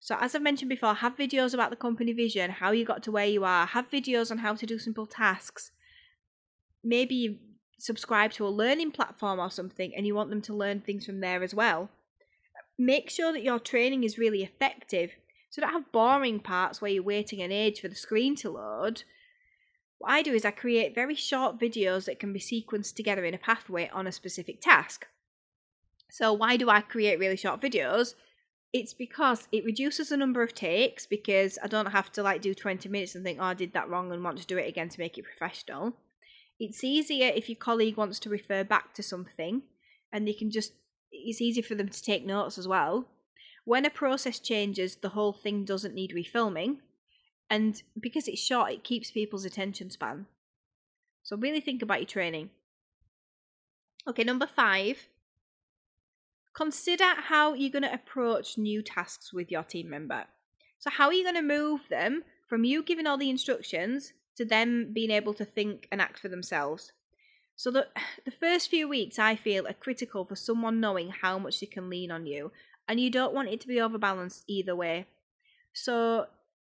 So 0.00 0.16
as 0.20 0.34
I've 0.34 0.42
mentioned 0.42 0.68
before, 0.68 0.94
have 0.94 1.16
videos 1.16 1.54
about 1.54 1.70
the 1.70 1.76
company 1.76 2.12
vision, 2.12 2.50
how 2.50 2.70
you 2.70 2.84
got 2.84 3.02
to 3.04 3.12
where 3.12 3.26
you 3.26 3.44
are, 3.44 3.66
have 3.66 3.90
videos 3.90 4.30
on 4.30 4.38
how 4.38 4.54
to 4.54 4.66
do 4.66 4.78
simple 4.78 5.06
tasks. 5.06 5.70
Maybe 6.82 7.40
subscribe 7.78 8.32
to 8.32 8.46
a 8.46 8.48
learning 8.48 8.90
platform 8.90 9.38
or 9.38 9.50
something 9.50 9.94
and 9.94 10.06
you 10.06 10.14
want 10.14 10.30
them 10.30 10.42
to 10.42 10.54
learn 10.54 10.80
things 10.80 11.04
from 11.04 11.20
there 11.20 11.42
as 11.42 11.54
well 11.54 11.90
make 12.78 13.10
sure 13.10 13.32
that 13.32 13.42
your 13.42 13.58
training 13.58 14.04
is 14.04 14.18
really 14.18 14.42
effective. 14.42 15.12
So 15.50 15.62
don't 15.62 15.72
have 15.72 15.92
boring 15.92 16.40
parts 16.40 16.80
where 16.80 16.90
you're 16.90 17.02
waiting 17.02 17.40
an 17.40 17.52
age 17.52 17.80
for 17.80 17.88
the 17.88 17.94
screen 17.94 18.36
to 18.36 18.50
load. 18.50 19.04
What 19.98 20.10
I 20.10 20.22
do 20.22 20.34
is 20.34 20.44
I 20.44 20.50
create 20.50 20.94
very 20.94 21.14
short 21.14 21.58
videos 21.58 22.04
that 22.04 22.20
can 22.20 22.32
be 22.32 22.40
sequenced 22.40 22.94
together 22.94 23.24
in 23.24 23.34
a 23.34 23.38
pathway 23.38 23.88
on 23.92 24.06
a 24.06 24.12
specific 24.12 24.60
task. 24.60 25.06
So 26.10 26.32
why 26.32 26.56
do 26.56 26.68
I 26.68 26.82
create 26.82 27.18
really 27.18 27.36
short 27.36 27.60
videos? 27.60 28.14
It's 28.72 28.92
because 28.92 29.48
it 29.50 29.64
reduces 29.64 30.10
the 30.10 30.18
number 30.18 30.42
of 30.42 30.52
takes 30.52 31.06
because 31.06 31.58
I 31.62 31.68
don't 31.68 31.86
have 31.86 32.12
to 32.12 32.22
like 32.22 32.42
do 32.42 32.52
20 32.52 32.88
minutes 32.90 33.14
and 33.14 33.24
think, 33.24 33.38
oh, 33.40 33.44
I 33.44 33.54
did 33.54 33.72
that 33.72 33.88
wrong 33.88 34.12
and 34.12 34.22
want 34.22 34.38
to 34.38 34.46
do 34.46 34.58
it 34.58 34.68
again 34.68 34.90
to 34.90 35.00
make 35.00 35.16
it 35.16 35.24
professional. 35.24 35.96
It's 36.58 36.82
easier 36.82 37.28
if 37.34 37.48
your 37.48 37.56
colleague 37.56 37.96
wants 37.96 38.18
to 38.20 38.30
refer 38.30 38.64
back 38.64 38.94
to 38.94 39.02
something 39.02 39.62
and 40.12 40.26
they 40.26 40.32
can 40.32 40.50
just 40.50 40.72
it's 41.12 41.40
easy 41.40 41.62
for 41.62 41.74
them 41.74 41.88
to 41.88 42.02
take 42.02 42.26
notes 42.26 42.58
as 42.58 42.68
well. 42.68 43.06
When 43.64 43.84
a 43.84 43.90
process 43.90 44.38
changes, 44.38 44.96
the 44.96 45.10
whole 45.10 45.32
thing 45.32 45.64
doesn't 45.64 45.94
need 45.94 46.12
refilming. 46.12 46.78
And 47.48 47.82
because 47.98 48.28
it's 48.28 48.40
short, 48.40 48.72
it 48.72 48.84
keeps 48.84 49.10
people's 49.10 49.44
attention 49.44 49.90
span. 49.90 50.26
So 51.22 51.36
really 51.36 51.60
think 51.60 51.82
about 51.82 52.00
your 52.00 52.06
training. 52.06 52.50
Okay, 54.08 54.24
number 54.24 54.46
five. 54.46 55.08
Consider 56.54 57.04
how 57.04 57.54
you're 57.54 57.70
going 57.70 57.82
to 57.82 57.92
approach 57.92 58.56
new 58.56 58.82
tasks 58.82 59.32
with 59.32 59.50
your 59.50 59.64
team 59.64 59.90
member. 59.90 60.24
So, 60.78 60.90
how 60.90 61.06
are 61.06 61.12
you 61.12 61.24
going 61.24 61.34
to 61.34 61.42
move 61.42 61.82
them 61.90 62.22
from 62.48 62.64
you 62.64 62.82
giving 62.82 63.06
all 63.06 63.18
the 63.18 63.30
instructions 63.30 64.12
to 64.36 64.44
them 64.44 64.90
being 64.92 65.10
able 65.10 65.34
to 65.34 65.44
think 65.44 65.88
and 65.90 66.00
act 66.00 66.18
for 66.18 66.28
themselves? 66.28 66.92
So 67.56 67.70
the 67.70 67.88
the 68.24 68.30
first 68.30 68.70
few 68.70 68.88
weeks 68.88 69.18
I 69.18 69.36
feel 69.36 69.66
are 69.66 69.72
critical 69.72 70.24
for 70.24 70.36
someone 70.36 70.80
knowing 70.80 71.10
how 71.10 71.38
much 71.38 71.60
they 71.60 71.66
can 71.66 71.90
lean 71.90 72.10
on 72.10 72.26
you, 72.26 72.52
and 72.88 73.00
you 73.00 73.10
don't 73.10 73.34
want 73.34 73.48
it 73.48 73.60
to 73.62 73.68
be 73.68 73.80
overbalanced 73.80 74.44
either 74.46 74.76
way. 74.76 75.06
So 75.72 76.26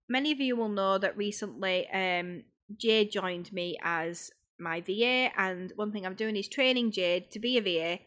many 0.08 0.32
of 0.32 0.40
you 0.40 0.56
will 0.56 0.68
know 0.68 0.98
that 0.98 1.16
recently 1.16 1.88
um, 1.90 2.44
Jade 2.76 3.12
joined 3.12 3.52
me 3.52 3.76
as 3.82 4.30
my 4.58 4.80
VA, 4.80 5.30
and 5.36 5.72
one 5.76 5.92
thing 5.92 6.06
I'm 6.06 6.14
doing 6.14 6.36
is 6.36 6.48
training 6.48 6.92
Jade 6.92 7.30
to 7.32 7.38
be 7.38 7.58
a 7.58 7.62
VA. 7.62 8.00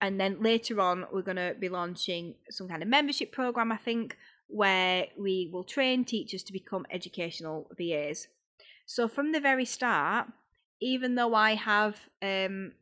And 0.00 0.20
then 0.20 0.40
later 0.40 0.80
on, 0.80 1.06
we're 1.12 1.22
going 1.22 1.38
to 1.38 1.56
be 1.58 1.68
launching 1.68 2.34
some 2.50 2.68
kind 2.68 2.82
of 2.82 2.88
membership 2.88 3.32
program, 3.32 3.72
I 3.72 3.78
think, 3.78 4.16
where 4.46 5.06
we 5.18 5.50
will 5.52 5.64
train 5.64 6.04
teachers 6.04 6.44
to 6.44 6.52
become 6.52 6.86
educational 6.90 7.68
VAs. 7.76 8.28
So 8.88 9.06
from 9.06 9.32
the 9.32 9.40
very 9.40 9.66
start, 9.66 10.28
even 10.80 11.14
though 11.14 11.34
I 11.34 11.56
have 11.56 12.08
um, 12.22 12.72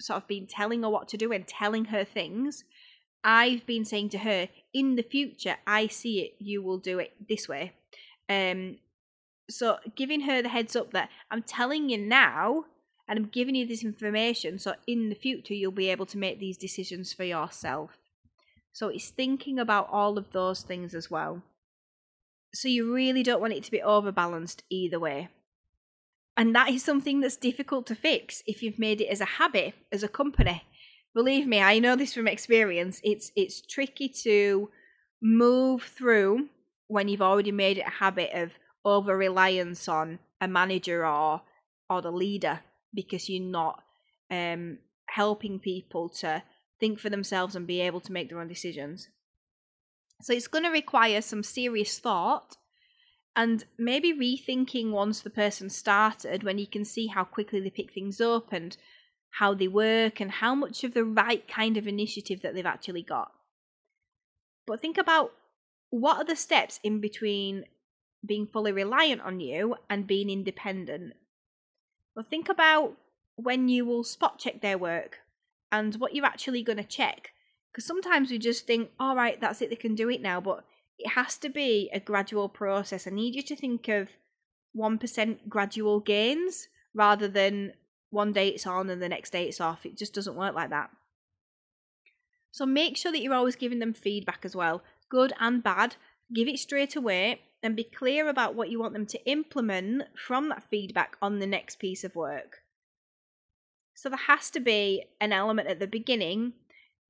sort 0.00 0.16
of 0.16 0.26
been 0.26 0.48
telling 0.48 0.82
her 0.82 0.90
what 0.90 1.06
to 1.08 1.16
do 1.16 1.30
and 1.30 1.46
telling 1.46 1.86
her 1.86 2.02
things, 2.02 2.64
I've 3.22 3.64
been 3.64 3.84
saying 3.84 4.08
to 4.10 4.18
her, 4.18 4.48
in 4.74 4.96
the 4.96 5.04
future, 5.04 5.58
I 5.64 5.86
see 5.86 6.18
it, 6.18 6.32
you 6.40 6.62
will 6.62 6.78
do 6.78 6.98
it 6.98 7.12
this 7.28 7.48
way. 7.48 7.74
Um, 8.28 8.78
so 9.48 9.78
giving 9.94 10.22
her 10.22 10.42
the 10.42 10.48
heads 10.48 10.74
up 10.74 10.92
that 10.94 11.10
I'm 11.30 11.42
telling 11.42 11.88
you 11.90 11.98
now 11.98 12.64
and 13.08 13.16
I'm 13.16 13.26
giving 13.26 13.54
you 13.54 13.64
this 13.64 13.84
information 13.84 14.58
so 14.58 14.74
in 14.88 15.10
the 15.10 15.14
future 15.14 15.54
you'll 15.54 15.70
be 15.70 15.90
able 15.90 16.06
to 16.06 16.18
make 16.18 16.40
these 16.40 16.56
decisions 16.56 17.12
for 17.12 17.22
yourself. 17.22 17.98
So 18.72 18.88
it's 18.88 19.10
thinking 19.10 19.60
about 19.60 19.88
all 19.92 20.18
of 20.18 20.32
those 20.32 20.62
things 20.62 20.92
as 20.92 21.08
well. 21.08 21.42
So 22.52 22.66
you 22.66 22.92
really 22.92 23.22
don't 23.22 23.40
want 23.40 23.52
it 23.52 23.62
to 23.62 23.70
be 23.70 23.80
overbalanced 23.80 24.64
either 24.68 24.98
way. 24.98 25.28
And 26.36 26.54
that 26.54 26.70
is 26.70 26.82
something 26.82 27.20
that's 27.20 27.36
difficult 27.36 27.86
to 27.88 27.94
fix 27.94 28.42
if 28.46 28.62
you've 28.62 28.78
made 28.78 29.00
it 29.00 29.08
as 29.08 29.20
a 29.20 29.26
habit 29.26 29.74
as 29.90 30.02
a 30.02 30.08
company. 30.08 30.62
Believe 31.14 31.46
me, 31.46 31.60
I 31.60 31.78
know 31.78 31.94
this 31.94 32.14
from 32.14 32.26
experience. 32.26 33.00
It's 33.04 33.30
it's 33.36 33.60
tricky 33.60 34.08
to 34.22 34.70
move 35.20 35.82
through 35.82 36.48
when 36.88 37.08
you've 37.08 37.22
already 37.22 37.52
made 37.52 37.78
it 37.78 37.86
a 37.86 37.90
habit 37.90 38.30
of 38.32 38.52
over 38.84 39.16
reliance 39.16 39.88
on 39.88 40.18
a 40.40 40.48
manager 40.48 41.06
or 41.06 41.42
or 41.90 42.00
the 42.00 42.10
leader 42.10 42.60
because 42.94 43.28
you're 43.28 43.42
not 43.42 43.82
um, 44.30 44.78
helping 45.06 45.58
people 45.58 46.08
to 46.08 46.42
think 46.80 46.98
for 46.98 47.10
themselves 47.10 47.54
and 47.54 47.66
be 47.66 47.80
able 47.80 48.00
to 48.00 48.12
make 48.12 48.28
their 48.28 48.40
own 48.40 48.48
decisions. 48.48 49.08
So 50.22 50.32
it's 50.32 50.48
going 50.48 50.64
to 50.64 50.70
require 50.70 51.20
some 51.20 51.42
serious 51.42 51.98
thought 51.98 52.56
and 53.34 53.64
maybe 53.78 54.12
rethinking 54.12 54.90
once 54.90 55.20
the 55.20 55.30
person 55.30 55.70
started 55.70 56.42
when 56.42 56.58
you 56.58 56.66
can 56.66 56.84
see 56.84 57.06
how 57.06 57.24
quickly 57.24 57.60
they 57.60 57.70
pick 57.70 57.92
things 57.92 58.20
up 58.20 58.52
and 58.52 58.76
how 59.36 59.54
they 59.54 59.68
work 59.68 60.20
and 60.20 60.30
how 60.30 60.54
much 60.54 60.84
of 60.84 60.92
the 60.92 61.04
right 61.04 61.48
kind 61.48 61.76
of 61.76 61.86
initiative 61.86 62.42
that 62.42 62.54
they've 62.54 62.66
actually 62.66 63.02
got. 63.02 63.32
But 64.66 64.80
think 64.80 64.98
about 64.98 65.32
what 65.90 66.18
are 66.18 66.24
the 66.24 66.36
steps 66.36 66.78
in 66.82 67.00
between 67.00 67.64
being 68.24 68.46
fully 68.46 68.72
reliant 68.72 69.22
on 69.22 69.40
you 69.40 69.76
and 69.88 70.06
being 70.06 70.30
independent. 70.30 71.14
Well, 72.14 72.26
think 72.28 72.48
about 72.48 72.96
when 73.36 73.68
you 73.68 73.84
will 73.84 74.04
spot 74.04 74.38
check 74.38 74.60
their 74.60 74.78
work 74.78 75.20
and 75.72 75.94
what 75.96 76.14
you're 76.14 76.26
actually 76.26 76.62
going 76.62 76.76
to 76.76 76.84
check. 76.84 77.30
Because 77.70 77.86
sometimes 77.86 78.30
we 78.30 78.38
just 78.38 78.66
think, 78.66 78.90
all 79.00 79.16
right, 79.16 79.40
that's 79.40 79.62
it, 79.62 79.70
they 79.70 79.76
can 79.76 79.94
do 79.94 80.10
it 80.10 80.20
now. 80.20 80.40
But 80.40 80.64
it 80.98 81.10
has 81.10 81.36
to 81.38 81.48
be 81.48 81.90
a 81.92 82.00
gradual 82.00 82.48
process. 82.48 83.06
I 83.06 83.10
need 83.10 83.34
you 83.34 83.42
to 83.42 83.56
think 83.56 83.88
of 83.88 84.10
1% 84.76 85.48
gradual 85.48 86.00
gains 86.00 86.68
rather 86.94 87.28
than 87.28 87.72
one 88.10 88.32
day 88.32 88.48
it's 88.48 88.66
on 88.66 88.90
and 88.90 89.02
the 89.02 89.08
next 89.08 89.30
day 89.30 89.48
it's 89.48 89.60
off. 89.60 89.86
It 89.86 89.96
just 89.96 90.14
doesn't 90.14 90.36
work 90.36 90.54
like 90.54 90.70
that. 90.70 90.90
So 92.50 92.66
make 92.66 92.96
sure 92.96 93.10
that 93.10 93.22
you're 93.22 93.34
always 93.34 93.56
giving 93.56 93.78
them 93.78 93.94
feedback 93.94 94.44
as 94.44 94.54
well, 94.54 94.82
good 95.08 95.32
and 95.40 95.62
bad. 95.62 95.96
Give 96.32 96.48
it 96.48 96.58
straight 96.58 96.94
away 96.96 97.40
and 97.62 97.76
be 97.76 97.84
clear 97.84 98.28
about 98.28 98.54
what 98.54 98.68
you 98.68 98.78
want 98.78 98.92
them 98.92 99.06
to 99.06 99.24
implement 99.30 100.04
from 100.16 100.48
that 100.50 100.64
feedback 100.70 101.16
on 101.22 101.38
the 101.38 101.46
next 101.46 101.78
piece 101.78 102.04
of 102.04 102.14
work. 102.14 102.58
So 103.94 104.08
there 104.08 104.18
has 104.26 104.50
to 104.50 104.60
be 104.60 105.04
an 105.20 105.32
element 105.32 105.68
at 105.68 105.78
the 105.78 105.86
beginning 105.86 106.54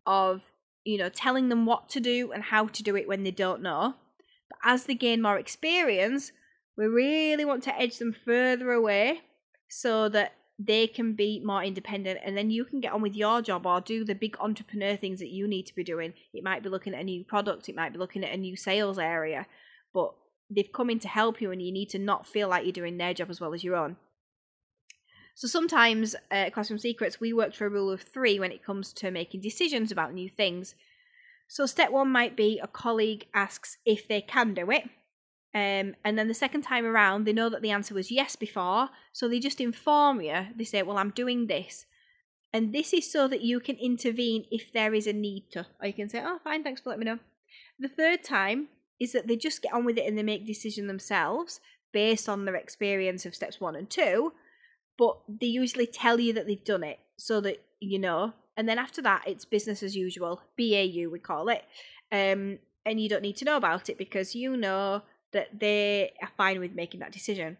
of 0.06 0.51
you 0.84 0.98
know, 0.98 1.08
telling 1.08 1.48
them 1.48 1.66
what 1.66 1.88
to 1.90 2.00
do 2.00 2.32
and 2.32 2.44
how 2.44 2.66
to 2.66 2.82
do 2.82 2.96
it 2.96 3.08
when 3.08 3.22
they 3.22 3.30
don't 3.30 3.62
know. 3.62 3.94
But 4.48 4.58
as 4.64 4.84
they 4.84 4.94
gain 4.94 5.22
more 5.22 5.38
experience, 5.38 6.32
we 6.76 6.86
really 6.86 7.44
want 7.44 7.62
to 7.64 7.78
edge 7.78 7.98
them 7.98 8.12
further 8.12 8.72
away 8.72 9.20
so 9.68 10.08
that 10.08 10.34
they 10.58 10.86
can 10.86 11.14
be 11.14 11.40
more 11.44 11.62
independent 11.62 12.20
and 12.24 12.36
then 12.36 12.50
you 12.50 12.64
can 12.64 12.80
get 12.80 12.92
on 12.92 13.02
with 13.02 13.16
your 13.16 13.42
job 13.42 13.66
or 13.66 13.80
do 13.80 14.04
the 14.04 14.14
big 14.14 14.36
entrepreneur 14.38 14.96
things 14.96 15.18
that 15.18 15.30
you 15.30 15.48
need 15.48 15.66
to 15.66 15.74
be 15.74 15.82
doing. 15.82 16.12
It 16.32 16.44
might 16.44 16.62
be 16.62 16.68
looking 16.68 16.94
at 16.94 17.00
a 17.00 17.04
new 17.04 17.24
product, 17.24 17.68
it 17.68 17.74
might 17.74 17.92
be 17.92 17.98
looking 17.98 18.24
at 18.24 18.32
a 18.32 18.36
new 18.36 18.56
sales 18.56 18.98
area, 18.98 19.46
but 19.92 20.14
they've 20.50 20.72
come 20.72 20.90
in 20.90 20.98
to 21.00 21.08
help 21.08 21.40
you 21.40 21.50
and 21.50 21.62
you 21.62 21.72
need 21.72 21.88
to 21.90 21.98
not 21.98 22.26
feel 22.26 22.48
like 22.48 22.64
you're 22.64 22.72
doing 22.72 22.98
their 22.98 23.14
job 23.14 23.30
as 23.30 23.40
well 23.40 23.54
as 23.54 23.64
your 23.64 23.76
own. 23.76 23.96
So 25.34 25.48
sometimes 25.48 26.14
Classroom 26.52 26.78
Secrets, 26.78 27.20
we 27.20 27.32
work 27.32 27.54
to 27.54 27.64
a 27.64 27.68
rule 27.68 27.90
of 27.90 28.02
three 28.02 28.38
when 28.38 28.52
it 28.52 28.64
comes 28.64 28.92
to 28.94 29.10
making 29.10 29.40
decisions 29.40 29.90
about 29.90 30.12
new 30.12 30.28
things. 30.28 30.74
So 31.48 31.66
step 31.66 31.90
one 31.90 32.10
might 32.10 32.36
be 32.36 32.58
a 32.62 32.66
colleague 32.66 33.26
asks 33.34 33.78
if 33.84 34.08
they 34.08 34.20
can 34.20 34.54
do 34.54 34.70
it. 34.70 34.84
Um, 35.54 35.96
and 36.02 36.18
then 36.18 36.28
the 36.28 36.34
second 36.34 36.62
time 36.62 36.86
around, 36.86 37.24
they 37.24 37.32
know 37.34 37.50
that 37.50 37.60
the 37.60 37.70
answer 37.70 37.94
was 37.94 38.10
yes 38.10 38.36
before, 38.36 38.88
so 39.12 39.28
they 39.28 39.38
just 39.38 39.60
inform 39.60 40.22
you. 40.22 40.46
They 40.56 40.64
say, 40.64 40.82
Well, 40.82 40.96
I'm 40.96 41.10
doing 41.10 41.46
this. 41.46 41.84
And 42.54 42.74
this 42.74 42.92
is 42.92 43.10
so 43.10 43.28
that 43.28 43.42
you 43.42 43.60
can 43.60 43.76
intervene 43.76 44.46
if 44.50 44.72
there 44.72 44.94
is 44.94 45.06
a 45.06 45.12
need 45.12 45.50
to. 45.52 45.66
Or 45.80 45.86
you 45.86 45.92
can 45.92 46.08
say, 46.08 46.22
Oh, 46.24 46.38
fine, 46.42 46.62
thanks 46.62 46.80
for 46.80 46.90
letting 46.90 47.04
me 47.04 47.10
know. 47.10 47.18
The 47.78 47.88
third 47.88 48.24
time 48.24 48.68
is 48.98 49.12
that 49.12 49.26
they 49.26 49.36
just 49.36 49.60
get 49.60 49.74
on 49.74 49.84
with 49.84 49.98
it 49.98 50.06
and 50.06 50.16
they 50.16 50.22
make 50.22 50.46
decision 50.46 50.86
themselves 50.86 51.60
based 51.92 52.30
on 52.30 52.46
their 52.46 52.56
experience 52.56 53.26
of 53.26 53.34
steps 53.34 53.60
one 53.60 53.76
and 53.76 53.90
two 53.90 54.32
but 55.02 55.18
they 55.26 55.48
usually 55.48 55.88
tell 55.88 56.20
you 56.20 56.32
that 56.32 56.46
they've 56.46 56.62
done 56.62 56.84
it 56.84 57.00
so 57.16 57.40
that 57.40 57.60
you 57.80 57.98
know. 57.98 58.34
And 58.56 58.68
then 58.68 58.78
after 58.78 59.02
that, 59.02 59.24
it's 59.26 59.44
business 59.44 59.82
as 59.82 59.96
usual, 59.96 60.42
BAU 60.56 61.10
we 61.10 61.18
call 61.18 61.48
it. 61.48 61.64
Um, 62.12 62.60
and 62.86 63.00
you 63.00 63.08
don't 63.08 63.22
need 63.22 63.36
to 63.38 63.44
know 63.44 63.56
about 63.56 63.88
it 63.88 63.98
because 63.98 64.36
you 64.36 64.56
know 64.56 65.02
that 65.32 65.58
they 65.58 66.12
are 66.22 66.28
fine 66.36 66.60
with 66.60 66.76
making 66.76 67.00
that 67.00 67.10
decision. 67.10 67.56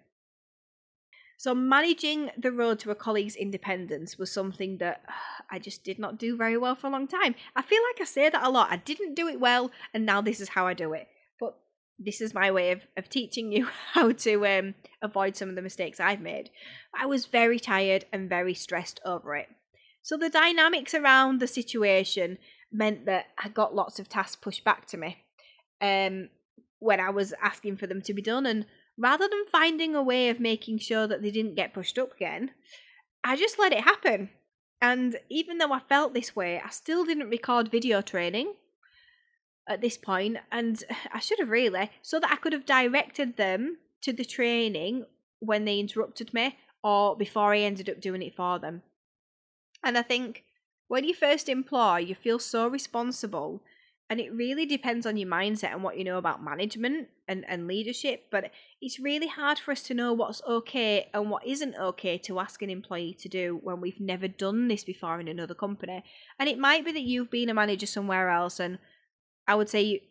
So, 1.37 1.53
managing 1.53 2.31
the 2.39 2.53
road 2.53 2.79
to 2.81 2.93
a 2.93 2.95
colleague's 2.95 3.35
independence 3.35 4.19
was 4.19 4.31
something 4.31 4.79
that 4.79 5.03
I 5.51 5.59
just 5.59 5.83
did 5.83 5.99
not 5.99 6.19
do 6.19 6.37
very 6.37 6.57
well 6.57 6.77
for 6.77 6.87
a 6.87 6.91
long 6.91 7.09
time. 7.09 7.35
I 7.57 7.63
feel 7.63 7.83
like 7.91 8.01
I 8.01 8.05
say 8.05 8.29
that 8.29 8.47
a 8.47 8.51
lot. 8.51 8.71
I 8.71 8.77
didn't 8.77 9.15
do 9.17 9.27
it 9.27 9.41
well, 9.41 9.73
and 9.93 10.07
now 10.07 10.21
this 10.21 10.41
is 10.41 10.51
how 10.51 10.69
I 10.69 10.75
do 10.75 10.93
it 10.93 11.09
this 12.05 12.21
is 12.21 12.35
my 12.35 12.51
way 12.51 12.71
of, 12.71 12.87
of 12.97 13.09
teaching 13.09 13.53
you 13.53 13.69
how 13.93 14.13
to 14.13 14.47
um, 14.47 14.75
avoid 15.01 15.37
some 15.37 15.49
of 15.49 15.55
the 15.55 15.63
mistakes 15.63 16.01
I've 16.01 16.21
made. 16.21 16.51
I 16.95 17.07
was 17.07 17.27
very 17.27 17.59
tired 17.59 18.05
and 18.13 18.29
very 18.29 18.55
stressed 18.55 19.01
over 19.05 19.37
it. 19.37 19.49
So 20.03 20.17
the 20.17 20.31
dynamics 20.31 20.95
around 20.95 21.41
the 21.41 21.47
situation 21.47 22.39
meant 22.73 23.07
that 23.07 23.27
I 23.39 23.49
got 23.49 23.75
lots 23.75 23.99
of 23.99 24.09
tasks 24.09 24.37
pushed 24.37 24.65
back 24.65 24.87
to 24.87 24.97
me 24.97 25.19
um, 25.81 26.31
when 26.81 26.99
I 26.99 27.11
was 27.11 27.35
asking 27.43 27.77
for 27.77 27.87
them 27.87 28.03
to 28.03 28.15
be 28.15 28.23
done. 28.23 28.47
And 28.47 28.67
rather 28.99 29.29
than 29.29 29.45
finding 29.51 29.95
a 29.95 30.03
way 30.03 30.29
of 30.29 30.41
making 30.41 30.79
sure 30.79 31.07
that 31.07 31.23
they 31.23 31.31
didn't 31.31 31.55
get 31.55 31.75
pushed 31.75 31.99
up 31.99 32.15
again, 32.15 32.51
I 33.23 33.37
just 33.37 33.59
let 33.59 33.73
it 33.73 33.85
happen. 33.85 34.31
And 34.81 35.21
even 35.31 35.59
though 35.59 35.73
I 35.73 35.79
felt 35.79 36.13
this 36.13 36.35
way, 36.35 36.61
I 36.61 36.71
still 36.71 37.05
didn't 37.05 37.31
record 37.31 37.71
video 37.71 38.01
training 38.01 38.55
at 39.69 39.81
this 39.81 39.97
point, 39.97 40.39
and 40.51 40.83
I 41.13 41.21
should 41.21 41.39
have 41.39 41.51
really, 41.51 41.91
so 42.03 42.21
that 42.21 42.31
I 42.31 42.37
could 42.37 42.53
have 42.53 42.67
directed 42.67 43.37
them 43.37 43.79
to 44.03 44.13
the 44.13 44.25
training 44.25 45.07
when 45.39 45.65
they 45.65 45.79
interrupted 45.79 46.33
me 46.35 46.57
or 46.83 47.17
before 47.17 47.55
I 47.55 47.59
ended 47.59 47.89
up 47.89 48.01
doing 48.01 48.23
it 48.23 48.35
for 48.35 48.59
them. 48.59 48.83
And 49.85 49.97
I 49.97 50.03
think 50.03 50.45
when 50.89 51.05
you 51.05 51.15
first 51.15 51.49
employ, 51.49 51.99
you 51.99 52.15
feel 52.15 52.39
so 52.39 52.67
responsible, 52.67 53.63
and 54.11 54.21
it 54.21 54.33
really 54.33 54.67
depends 54.67 55.07
on 55.07 55.17
your 55.17 55.29
mindset 55.29 55.73
and 55.73 55.83
what 55.83 55.97
you 55.97 56.05
know 56.05 56.19
about 56.19 56.45
management 56.45 57.09
and, 57.27 57.47
and 57.49 57.67
leadership. 57.67 58.27
But 58.31 58.51
it's 58.81 59.01
really 59.01 59.29
hard 59.29 59.59
for 59.59 59.73
us 59.73 59.83
to 59.85 59.95
know 59.95 60.13
what's 60.13 60.43
okay 60.47 61.09
and 61.15 61.31
what 61.31 61.47
isn't 61.47 61.77
okay 61.77 62.19
to 62.19 62.39
ask 62.39 62.61
an 62.61 62.69
employee 62.69 63.15
to 63.21 63.29
do 63.29 63.59
when 63.63 63.81
we've 63.81 64.01
never 64.01 64.29
done 64.29 64.69
this 64.69 64.85
before 64.85 65.19
in 65.19 65.29
another 65.29 65.55
company. 65.55 66.05
And 66.39 66.49
it 66.49 66.59
might 66.59 66.85
be 66.85 66.93
that 66.93 67.01
you've 67.01 67.31
been 67.31 67.49
a 67.49 67.55
manager 67.55 67.87
somewhere 67.87 68.29
else 68.29 68.61
and 68.61 68.79
I 69.47 69.55
would 69.55 69.69
say 69.69 70.03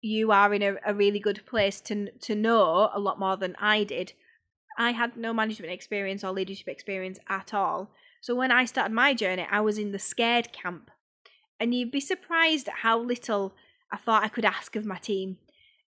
you, 0.00 0.32
are 0.32 0.52
in 0.52 0.62
a, 0.62 0.76
a 0.84 0.94
really 0.94 1.20
good 1.20 1.46
place 1.46 1.80
to 1.82 2.10
to 2.10 2.34
know 2.34 2.90
a 2.92 2.98
lot 2.98 3.18
more 3.18 3.36
than 3.36 3.56
I 3.60 3.84
did. 3.84 4.12
I 4.78 4.92
had 4.92 5.16
no 5.16 5.32
management 5.32 5.72
experience 5.72 6.24
or 6.24 6.32
leadership 6.32 6.68
experience 6.68 7.18
at 7.28 7.54
all. 7.54 7.90
So 8.20 8.34
when 8.34 8.50
I 8.50 8.64
started 8.64 8.94
my 8.94 9.14
journey, 9.14 9.46
I 9.50 9.60
was 9.60 9.78
in 9.78 9.92
the 9.92 9.98
scared 9.98 10.52
camp. 10.52 10.90
And 11.60 11.74
you'd 11.74 11.92
be 11.92 12.00
surprised 12.00 12.68
at 12.68 12.76
how 12.76 12.98
little 12.98 13.54
I 13.92 13.96
thought 13.96 14.24
I 14.24 14.28
could 14.28 14.44
ask 14.44 14.74
of 14.74 14.86
my 14.86 14.96
team. 14.96 15.38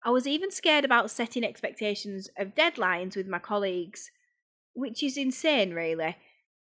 I 0.05 0.11
was 0.11 0.27
even 0.27 0.51
scared 0.51 0.85
about 0.85 1.11
setting 1.11 1.45
expectations 1.45 2.29
of 2.37 2.55
deadlines 2.55 3.17
with 3.17 3.27
my 3.27 3.39
colleagues, 3.39 4.11
which 4.75 5.03
is 5.03 5.17
insane, 5.17 5.73
really. 5.73 6.17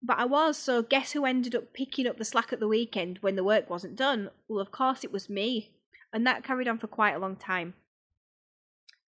But 0.01 0.19
I 0.19 0.25
was, 0.27 0.57
so 0.57 0.83
guess 0.83 1.13
who 1.13 1.25
ended 1.25 1.55
up 1.55 1.75
picking 1.75 2.07
up 2.07 2.17
the 2.17 2.25
slack 2.25 2.53
at 2.53 2.61
the 2.61 2.69
weekend 2.69 3.19
when 3.21 3.37
the 3.37 3.45
work 3.45 3.69
wasn't 3.69 3.97
done? 3.97 4.31
Well, 4.49 4.61
of 4.61 4.71
course, 4.71 5.03
it 5.03 5.13
was 5.13 5.29
me 5.29 5.73
and 6.15 6.25
that 6.27 6.45
carried 6.45 6.69
on 6.69 6.79
for 6.79 6.87
quite 6.87 7.15
a 7.15 7.19
long 7.19 7.35
time. 7.35 7.75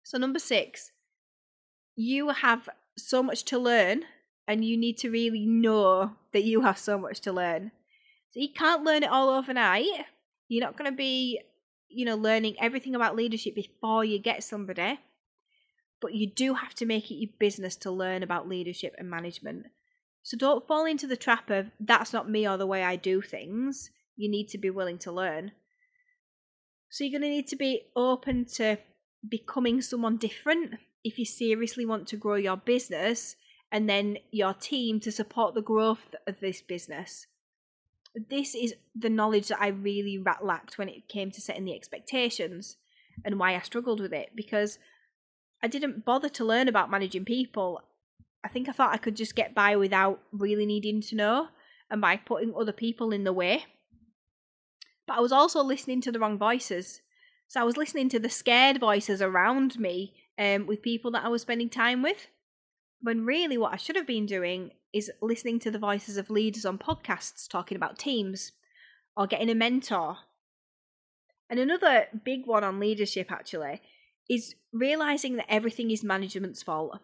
So, 0.03 0.17
number 0.17 0.39
six, 0.39 0.91
you 1.96 2.29
have 2.29 2.70
so 2.98 3.24
much 3.24 3.43
to 3.46 3.58
learn, 3.58 4.03
and 4.48 4.63
you 4.63 4.77
need 4.77 4.98
to 5.00 5.10
really 5.10 5.46
know 5.46 6.12
that 6.31 6.43
you 6.43 6.62
have 6.62 6.77
so 6.77 6.98
much 6.98 7.20
to 7.22 7.34
learn. 7.34 7.72
So, 8.29 8.39
you 8.39 8.50
can't 8.55 8.84
learn 8.84 9.03
it 9.03 9.10
all 9.10 9.29
overnight. 9.29 9.88
You're 10.48 10.63
not 10.63 10.77
going 10.77 10.91
to 10.91 10.96
be, 10.96 11.41
you 11.89 12.05
know, 12.05 12.15
learning 12.15 12.55
everything 12.60 12.93
about 12.93 13.15
leadership 13.15 13.55
before 13.55 14.05
you 14.05 14.20
get 14.20 14.43
somebody, 14.43 15.00
but 16.01 16.13
you 16.13 16.27
do 16.27 16.53
have 16.53 16.75
to 16.75 16.86
make 16.86 17.10
it 17.10 17.15
your 17.15 17.31
business 17.39 17.75
to 17.77 17.91
learn 17.91 18.22
about 18.22 18.48
leadership 18.48 18.93
and 19.00 19.10
management. 19.10 19.65
So 20.24 20.38
don't 20.38 20.67
fall 20.67 20.86
into 20.86 21.08
the 21.08 21.17
trap 21.17 21.50
of 21.50 21.72
that's 21.79 22.13
not 22.13 22.29
me 22.29 22.48
or 22.48 22.58
the 22.58 22.67
way 22.67 22.84
I 22.84 22.96
do 22.96 23.22
things. 23.22 23.89
You 24.15 24.29
need 24.29 24.50
to 24.50 24.60
be 24.60 24.70
willing 24.70 25.00
to 25.00 25.12
learn. 25.12 25.53
So 26.91 27.05
you're 27.05 27.19
going 27.19 27.29
to 27.29 27.36
need 27.36 27.48
to 27.48 27.55
be 27.55 27.83
open 27.95 28.43
to 28.55 28.77
becoming 29.27 29.81
someone 29.81 30.17
different 30.17 30.74
if 31.05 31.17
you 31.17 31.24
seriously 31.24 31.86
want 31.86 32.05
to 32.10 32.17
grow 32.17 32.36
your 32.36 32.57
business 32.57 33.38
and 33.71 33.89
then 33.89 34.17
your 34.29 34.53
team 34.53 35.00
to 35.00 35.12
support 35.12 35.55
the 35.55 35.62
growth 35.62 36.13
of 36.27 36.41
this 36.41 36.62
business. 36.62 37.27
This 38.29 38.53
is 38.53 38.75
the 38.93 39.10
knowledge 39.10 39.48
that 39.48 39.62
I 39.62 39.67
really 39.67 40.21
lacked 40.41 40.77
when 40.77 40.89
it 40.89 41.07
came 41.07 41.31
to 41.31 41.39
setting 41.39 41.63
the 41.63 41.74
expectations 41.74 42.75
and 43.24 43.39
why 43.39 43.55
I 43.55 43.62
struggled 43.62 44.01
with 44.01 44.12
it 44.12 44.31
because 44.36 44.77
I 45.63 45.67
didn't 45.67 46.03
bother 46.03 46.27
to 46.27 46.43
learn 46.43 46.67
about 46.67 46.91
managing 46.91 47.24
people. 47.24 47.79
I 48.43 48.50
think 48.50 48.67
I 48.67 48.74
thought 48.74 48.93
I 48.93 48.98
could 48.98 49.15
just 49.15 49.38
get 49.38 49.55
by 49.55 49.77
without 49.77 50.19
really 50.33 50.65
needing 50.65 51.00
to 51.03 51.15
know 51.15 51.48
and 51.89 52.01
by 52.01 52.17
putting 52.17 52.53
other 52.53 52.74
people 52.74 53.13
in 53.13 53.24
the 53.24 53.31
way. 53.31 53.63
But 55.12 55.18
I 55.18 55.22
was 55.22 55.34
also 55.34 55.62
listening 55.62 56.00
to 56.03 56.12
the 56.13 56.20
wrong 56.20 56.38
voices. 56.38 57.01
So 57.50 57.60
I 57.60 57.65
was 57.65 57.75
listening 57.75 58.08
to 58.10 58.20
the 58.20 58.30
scared 58.30 58.80
voices 58.80 59.22
around 59.22 59.77
me 59.77 60.13
um, 60.39 60.65
with 60.68 60.82
people 60.82 61.12
that 61.12 61.25
I 61.25 61.27
was 61.27 61.41
spending 61.41 61.68
time 61.68 62.01
with. 62.01 62.27
When 63.01 63.25
really 63.25 63.58
what 63.58 63.74
I 63.74 63.75
should 63.75 63.98
have 63.98 64.08
been 64.08 64.25
doing 64.25 64.72
is 64.94 65.12
listening 65.22 65.60
to 65.60 65.70
the 65.70 65.77
voices 65.77 66.15
of 66.15 66.30
leaders 66.30 66.65
on 66.65 66.77
podcasts 66.77 67.46
talking 67.46 67.75
about 67.75 68.00
teams 68.00 68.53
or 69.18 69.27
getting 69.27 69.50
a 69.50 69.53
mentor. 69.53 70.20
And 71.50 71.60
another 71.60 72.06
big 72.24 72.46
one 72.46 72.63
on 72.63 72.80
leadership 72.80 73.34
actually 73.34 73.82
is 74.30 74.56
realizing 74.72 75.36
that 75.36 75.51
everything 75.51 75.91
is 75.91 76.06
management's 76.06 76.63
fault. 76.63 77.00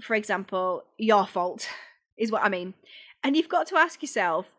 For 0.00 0.14
example, 0.14 0.84
your 0.96 1.26
fault 1.26 1.68
is 2.16 2.32
what 2.32 2.42
I 2.42 2.48
mean. 2.48 2.72
And 3.22 3.36
you've 3.36 3.50
got 3.50 3.66
to 3.66 3.76
ask 3.76 4.00
yourself, 4.00 4.56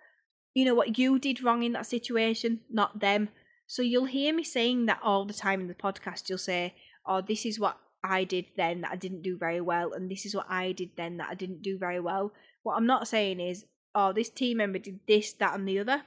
you 0.53 0.65
know, 0.65 0.75
what 0.75 0.97
you 0.97 1.19
did 1.19 1.43
wrong 1.43 1.63
in 1.63 1.73
that 1.73 1.85
situation, 1.85 2.61
not 2.69 2.99
them. 2.99 3.29
So 3.67 3.81
you'll 3.81 4.05
hear 4.05 4.33
me 4.33 4.43
saying 4.43 4.85
that 4.85 4.99
all 5.03 5.25
the 5.25 5.33
time 5.33 5.61
in 5.61 5.67
the 5.67 5.73
podcast. 5.73 6.29
You'll 6.29 6.37
say, 6.37 6.75
oh, 7.05 7.21
this 7.21 7.45
is 7.45 7.59
what 7.59 7.77
I 8.03 8.23
did 8.23 8.45
then 8.55 8.81
that 8.81 8.91
I 8.91 8.95
didn't 8.95 9.21
do 9.21 9.37
very 9.37 9.61
well, 9.61 9.93
and 9.93 10.11
this 10.11 10.25
is 10.25 10.35
what 10.35 10.49
I 10.49 10.71
did 10.71 10.91
then 10.97 11.17
that 11.17 11.29
I 11.29 11.35
didn't 11.35 11.61
do 11.61 11.77
very 11.77 11.99
well. 11.99 12.33
What 12.63 12.75
I'm 12.75 12.85
not 12.85 13.07
saying 13.07 13.39
is, 13.39 13.65
oh, 13.95 14.13
this 14.13 14.29
team 14.29 14.57
member 14.57 14.79
did 14.79 14.99
this, 15.07 15.33
that, 15.33 15.55
and 15.55 15.67
the 15.67 15.79
other, 15.79 16.03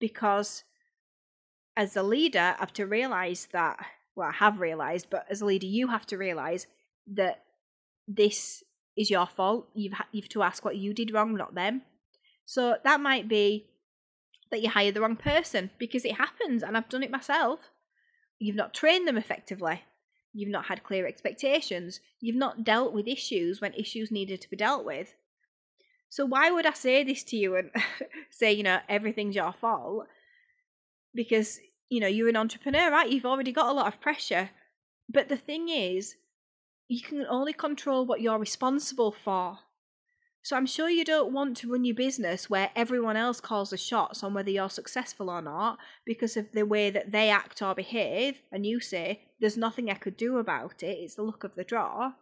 because 0.00 0.64
as 1.76 1.96
a 1.96 2.02
leader, 2.02 2.54
I 2.56 2.60
have 2.60 2.72
to 2.74 2.86
realize 2.86 3.48
that 3.52 3.78
well, 4.16 4.28
I 4.28 4.32
have 4.32 4.60
realized, 4.60 5.08
but 5.10 5.26
as 5.30 5.42
a 5.42 5.44
leader, 5.44 5.66
you 5.66 5.88
have 5.88 6.06
to 6.06 6.16
realize 6.16 6.66
that 7.06 7.44
this 8.08 8.64
is 8.96 9.10
your 9.10 9.26
fault. 9.26 9.68
You've 9.74 9.92
ha- 9.92 10.08
you've 10.10 10.30
to 10.30 10.42
ask 10.42 10.64
what 10.64 10.76
you 10.76 10.94
did 10.94 11.12
wrong, 11.12 11.36
not 11.36 11.54
them. 11.54 11.82
So 12.46 12.78
that 12.82 13.00
might 13.00 13.28
be 13.28 13.66
that 14.50 14.62
you 14.62 14.70
hired 14.70 14.94
the 14.94 15.00
wrong 15.00 15.16
person 15.16 15.70
because 15.78 16.04
it 16.04 16.16
happens, 16.16 16.62
and 16.62 16.76
I've 16.76 16.88
done 16.88 17.02
it 17.02 17.10
myself. 17.10 17.70
You've 18.38 18.56
not 18.56 18.74
trained 18.74 19.08
them 19.08 19.16
effectively. 19.16 19.82
You've 20.32 20.50
not 20.50 20.66
had 20.66 20.84
clear 20.84 21.06
expectations. 21.06 22.00
You've 22.20 22.36
not 22.36 22.64
dealt 22.64 22.92
with 22.92 23.08
issues 23.08 23.60
when 23.60 23.72
issues 23.74 24.10
needed 24.10 24.40
to 24.42 24.50
be 24.50 24.56
dealt 24.56 24.84
with. 24.84 25.14
So 26.08 26.24
why 26.24 26.50
would 26.50 26.66
I 26.66 26.72
say 26.72 27.02
this 27.02 27.24
to 27.24 27.36
you 27.36 27.56
and 27.56 27.70
say, 28.30 28.52
you 28.52 28.62
know, 28.62 28.80
everything's 28.88 29.34
your 29.34 29.52
fault? 29.52 30.06
Because 31.14 31.58
you 31.88 32.00
know, 32.00 32.06
you're 32.06 32.28
an 32.28 32.36
entrepreneur, 32.36 32.90
right? 32.90 33.10
You've 33.10 33.26
already 33.26 33.52
got 33.52 33.68
a 33.68 33.72
lot 33.72 33.86
of 33.86 34.00
pressure. 34.00 34.50
But 35.08 35.28
the 35.28 35.36
thing 35.36 35.68
is, 35.68 36.16
you 36.88 37.00
can 37.00 37.24
only 37.28 37.52
control 37.52 38.04
what 38.04 38.20
you're 38.20 38.38
responsible 38.38 39.12
for. 39.12 39.58
So 40.46 40.54
I'm 40.54 40.66
sure 40.66 40.88
you 40.88 41.04
don't 41.04 41.32
want 41.32 41.56
to 41.56 41.72
run 41.72 41.84
your 41.84 41.96
business 41.96 42.48
where 42.48 42.70
everyone 42.76 43.16
else 43.16 43.40
calls 43.40 43.70
the 43.70 43.76
shots 43.76 44.22
on 44.22 44.32
whether 44.32 44.48
you're 44.48 44.70
successful 44.70 45.28
or 45.28 45.42
not 45.42 45.76
because 46.04 46.36
of 46.36 46.52
the 46.52 46.64
way 46.64 46.88
that 46.88 47.10
they 47.10 47.30
act 47.30 47.60
or 47.62 47.74
behave, 47.74 48.42
and 48.52 48.64
you 48.64 48.78
say, 48.78 49.22
There's 49.40 49.56
nothing 49.56 49.90
I 49.90 49.94
could 49.94 50.16
do 50.16 50.38
about 50.38 50.84
it, 50.84 50.98
it's 51.00 51.16
the 51.16 51.22
luck 51.22 51.42
of 51.42 51.56
the 51.56 51.64
draw. 51.64 52.12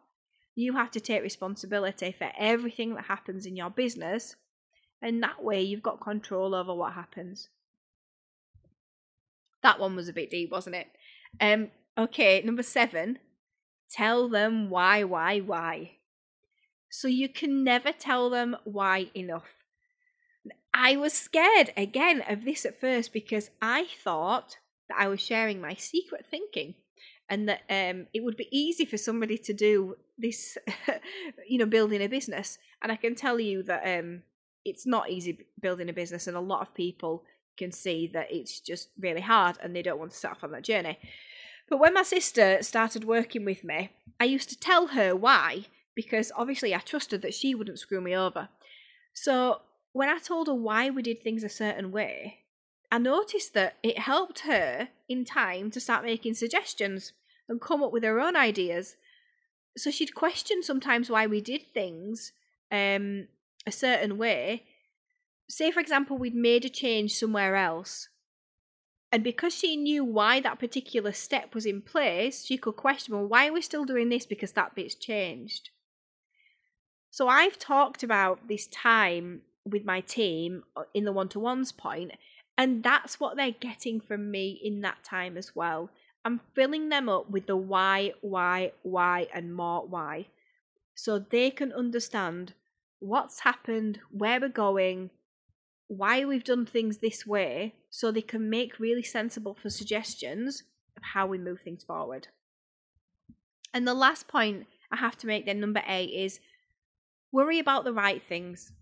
You 0.54 0.74
have 0.74 0.90
to 0.92 1.00
take 1.00 1.22
responsibility 1.22 2.14
for 2.16 2.32
everything 2.38 2.94
that 2.94 3.04
happens 3.04 3.44
in 3.44 3.56
your 3.56 3.68
business, 3.68 4.36
and 5.02 5.22
that 5.22 5.44
way 5.44 5.60
you've 5.60 5.82
got 5.82 6.00
control 6.00 6.54
over 6.54 6.72
what 6.72 6.94
happens. 6.94 7.50
That 9.62 9.78
one 9.78 9.94
was 9.96 10.08
a 10.08 10.14
bit 10.14 10.30
deep, 10.30 10.50
wasn't 10.50 10.76
it? 10.76 10.86
Um, 11.42 11.72
okay, 11.98 12.40
number 12.42 12.62
seven, 12.62 13.18
tell 13.90 14.30
them 14.30 14.70
why, 14.70 15.04
why, 15.04 15.40
why. 15.40 15.98
So 16.96 17.08
you 17.08 17.28
can 17.28 17.64
never 17.64 17.90
tell 17.90 18.30
them 18.30 18.56
why 18.62 19.10
enough. 19.16 19.64
I 20.72 20.94
was 20.94 21.12
scared 21.12 21.72
again 21.76 22.22
of 22.28 22.44
this 22.44 22.64
at 22.64 22.80
first 22.80 23.12
because 23.12 23.50
I 23.60 23.88
thought 24.04 24.58
that 24.88 25.00
I 25.00 25.08
was 25.08 25.20
sharing 25.20 25.60
my 25.60 25.74
secret 25.74 26.24
thinking 26.24 26.76
and 27.28 27.48
that 27.48 27.62
um, 27.68 28.06
it 28.14 28.22
would 28.22 28.36
be 28.36 28.46
easy 28.56 28.84
for 28.84 28.96
somebody 28.96 29.36
to 29.38 29.52
do 29.52 29.96
this, 30.16 30.56
you 31.48 31.58
know, 31.58 31.66
building 31.66 32.00
a 32.00 32.06
business. 32.06 32.58
And 32.80 32.92
I 32.92 32.96
can 32.96 33.16
tell 33.16 33.40
you 33.40 33.64
that 33.64 33.98
um, 33.98 34.22
it's 34.64 34.86
not 34.86 35.10
easy 35.10 35.46
building 35.60 35.88
a 35.88 35.92
business, 35.92 36.28
and 36.28 36.36
a 36.36 36.40
lot 36.40 36.60
of 36.60 36.76
people 36.76 37.24
can 37.58 37.72
see 37.72 38.08
that 38.14 38.28
it's 38.30 38.60
just 38.60 38.90
really 38.96 39.22
hard 39.22 39.58
and 39.60 39.74
they 39.74 39.82
don't 39.82 39.98
want 39.98 40.12
to 40.12 40.16
start 40.16 40.36
off 40.36 40.44
on 40.44 40.52
that 40.52 40.62
journey. 40.62 41.00
But 41.68 41.80
when 41.80 41.94
my 41.94 42.04
sister 42.04 42.62
started 42.62 43.02
working 43.02 43.44
with 43.44 43.64
me, 43.64 43.90
I 44.20 44.26
used 44.26 44.48
to 44.50 44.58
tell 44.58 44.88
her 44.88 45.16
why, 45.16 45.64
because 45.94 46.32
obviously 46.36 46.74
I 46.74 46.78
trusted 46.78 47.22
that 47.22 47.34
she 47.34 47.54
wouldn't 47.54 47.78
screw 47.78 48.00
me 48.00 48.16
over. 48.16 48.48
So 49.12 49.60
when 49.92 50.08
I 50.08 50.18
told 50.18 50.48
her 50.48 50.54
why 50.54 50.90
we 50.90 51.02
did 51.02 51.22
things 51.22 51.44
a 51.44 51.48
certain 51.48 51.92
way, 51.92 52.40
I 52.90 52.98
noticed 52.98 53.54
that 53.54 53.76
it 53.82 53.98
helped 53.98 54.40
her 54.40 54.88
in 55.08 55.24
time 55.24 55.70
to 55.72 55.80
start 55.80 56.04
making 56.04 56.34
suggestions 56.34 57.12
and 57.48 57.60
come 57.60 57.82
up 57.82 57.92
with 57.92 58.04
her 58.04 58.20
own 58.20 58.36
ideas. 58.36 58.96
So 59.76 59.90
she'd 59.90 60.14
question 60.14 60.62
sometimes 60.62 61.10
why 61.10 61.26
we 61.26 61.40
did 61.40 61.62
things 61.72 62.32
um, 62.70 63.28
a 63.66 63.72
certain 63.72 64.16
way, 64.18 64.64
say 65.48 65.70
for 65.70 65.80
example 65.80 66.16
we'd 66.16 66.34
made 66.34 66.64
a 66.64 66.68
change 66.68 67.12
somewhere 67.12 67.56
else 67.56 68.08
and 69.12 69.22
because 69.22 69.54
she 69.54 69.76
knew 69.76 70.04
why 70.04 70.40
that 70.40 70.58
particular 70.58 71.12
step 71.12 71.54
was 71.54 71.66
in 71.66 71.80
place 71.82 72.44
she 72.44 72.56
could 72.56 72.76
question 72.76 73.14
well 73.14 73.26
why 73.26 73.48
are 73.48 73.52
we 73.52 73.60
still 73.60 73.84
doing 73.84 74.08
this 74.08 74.26
because 74.26 74.52
that 74.52 74.74
bit's 74.74 74.94
changed 74.94 75.70
so 77.14 77.28
i've 77.28 77.58
talked 77.58 78.02
about 78.02 78.48
this 78.48 78.66
time 78.66 79.42
with 79.64 79.84
my 79.84 80.00
team 80.00 80.62
uh, 80.76 80.82
in 80.92 81.04
the 81.04 81.12
one-to-ones 81.12 81.72
point 81.72 82.12
and 82.56 82.82
that's 82.82 83.18
what 83.18 83.36
they're 83.36 83.50
getting 83.50 84.00
from 84.00 84.30
me 84.30 84.60
in 84.62 84.80
that 84.80 85.02
time 85.04 85.36
as 85.36 85.54
well 85.54 85.90
i'm 86.24 86.40
filling 86.54 86.88
them 86.88 87.08
up 87.08 87.30
with 87.30 87.46
the 87.46 87.56
why 87.56 88.12
why 88.20 88.72
why 88.82 89.26
and 89.34 89.54
more 89.54 89.86
why 89.86 90.26
so 90.94 91.18
they 91.18 91.50
can 91.50 91.72
understand 91.72 92.54
what's 92.98 93.40
happened 93.40 94.00
where 94.10 94.40
we're 94.40 94.48
going 94.48 95.10
why 95.88 96.24
we've 96.24 96.44
done 96.44 96.66
things 96.66 96.98
this 96.98 97.26
way 97.26 97.74
so 97.90 98.10
they 98.10 98.22
can 98.22 98.48
make 98.48 98.78
really 98.78 99.02
sensible 99.02 99.54
for 99.54 99.70
suggestions 99.70 100.62
of 100.96 101.02
how 101.12 101.26
we 101.26 101.38
move 101.38 101.60
things 101.62 101.84
forward. 101.84 102.28
And 103.72 103.86
the 103.86 103.94
last 103.94 104.28
point 104.28 104.66
I 104.90 104.96
have 104.96 105.16
to 105.18 105.26
make 105.26 105.46
then, 105.46 105.60
number 105.60 105.82
eight, 105.86 106.10
is 106.10 106.40
worry 107.34 107.58
about 107.58 107.82
the 107.82 107.92
right 107.92 108.22
things. 108.22 108.72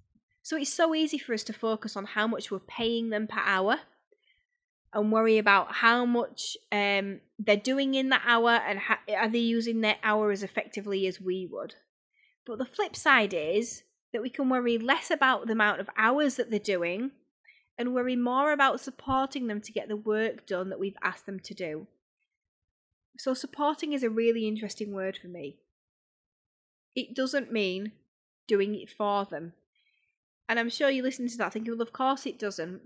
So 0.42 0.58
it's 0.58 0.72
so 0.72 0.94
easy 0.94 1.16
for 1.16 1.32
us 1.32 1.42
to 1.44 1.54
focus 1.54 1.96
on 1.96 2.04
how 2.04 2.26
much 2.26 2.50
we're 2.50 2.58
paying 2.58 3.08
them 3.08 3.26
per 3.26 3.40
hour 3.40 3.78
and 4.92 5.10
worry 5.10 5.38
about 5.38 5.76
how 5.76 6.04
much 6.04 6.58
um, 6.70 7.20
they're 7.38 7.56
doing 7.56 7.94
in 7.94 8.10
that 8.10 8.22
hour 8.26 8.50
and 8.50 8.78
are 9.16 9.28
they 9.30 9.38
using 9.38 9.80
their 9.80 9.96
hour 10.02 10.30
as 10.30 10.42
effectively 10.42 11.06
as 11.06 11.18
we 11.18 11.48
would. 11.50 11.76
But 12.44 12.58
the 12.58 12.66
flip 12.66 12.94
side 12.94 13.32
is 13.32 13.84
that 14.12 14.20
we 14.20 14.28
can 14.28 14.50
worry 14.50 14.76
less 14.76 15.10
about 15.10 15.46
the 15.46 15.54
amount 15.54 15.80
of 15.80 15.88
hours 15.96 16.34
that 16.36 16.50
they're 16.50 16.58
doing 16.58 17.12
and 17.78 17.94
worry 17.94 18.16
more 18.16 18.52
about 18.52 18.80
supporting 18.80 19.46
them 19.46 19.62
to 19.62 19.72
get 19.72 19.88
the 19.88 19.96
work 19.96 20.46
done 20.46 20.68
that 20.68 20.78
we've 20.78 20.98
asked 21.02 21.24
them 21.24 21.40
to 21.40 21.54
do. 21.54 21.86
So, 23.16 23.32
supporting 23.32 23.94
is 23.94 24.02
a 24.02 24.10
really 24.10 24.46
interesting 24.46 24.92
word 24.92 25.18
for 25.20 25.28
me. 25.28 25.58
It 26.94 27.14
doesn't 27.14 27.50
mean 27.50 27.92
doing 28.52 28.74
it 28.74 28.90
for 28.90 29.24
them. 29.24 29.54
And 30.46 30.58
I'm 30.58 30.68
sure 30.68 30.90
you 30.90 31.02
listen 31.02 31.26
to 31.26 31.38
that 31.38 31.54
thinking, 31.54 31.72
well, 31.72 31.80
of 31.80 31.94
course 31.94 32.26
it 32.26 32.38
doesn't. 32.38 32.82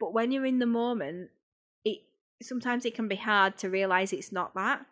But 0.00 0.12
when 0.12 0.32
you're 0.32 0.44
in 0.44 0.58
the 0.58 0.66
moment, 0.66 1.30
it 1.84 1.98
sometimes 2.42 2.84
it 2.84 2.96
can 2.96 3.06
be 3.06 3.14
hard 3.14 3.56
to 3.58 3.70
realize 3.70 4.12
it's 4.12 4.32
not 4.32 4.54
that. 4.54 4.84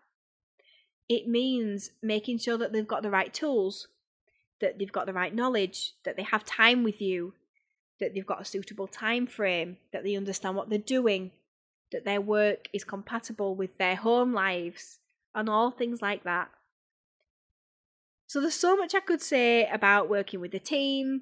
It 1.08 1.26
means 1.26 1.90
making 2.00 2.38
sure 2.38 2.56
that 2.56 2.72
they've 2.72 2.86
got 2.86 3.02
the 3.02 3.10
right 3.10 3.34
tools, 3.34 3.88
that 4.60 4.78
they've 4.78 4.92
got 4.92 5.06
the 5.06 5.12
right 5.12 5.34
knowledge, 5.34 5.94
that 6.04 6.16
they 6.16 6.22
have 6.22 6.44
time 6.44 6.84
with 6.84 7.02
you, 7.02 7.34
that 7.98 8.14
they've 8.14 8.32
got 8.32 8.40
a 8.40 8.44
suitable 8.44 8.86
time 8.86 9.26
frame, 9.26 9.78
that 9.92 10.04
they 10.04 10.14
understand 10.14 10.54
what 10.54 10.70
they're 10.70 10.78
doing, 10.78 11.32
that 11.90 12.04
their 12.04 12.20
work 12.20 12.68
is 12.72 12.84
compatible 12.84 13.56
with 13.56 13.76
their 13.76 13.96
home 13.96 14.32
lives, 14.32 15.00
and 15.34 15.48
all 15.48 15.72
things 15.72 16.00
like 16.00 16.22
that. 16.22 16.50
So 18.32 18.40
there's 18.40 18.54
so 18.54 18.78
much 18.78 18.94
I 18.94 19.00
could 19.00 19.20
say 19.20 19.66
about 19.66 20.08
working 20.08 20.40
with 20.40 20.54
a 20.54 20.58
team. 20.58 21.20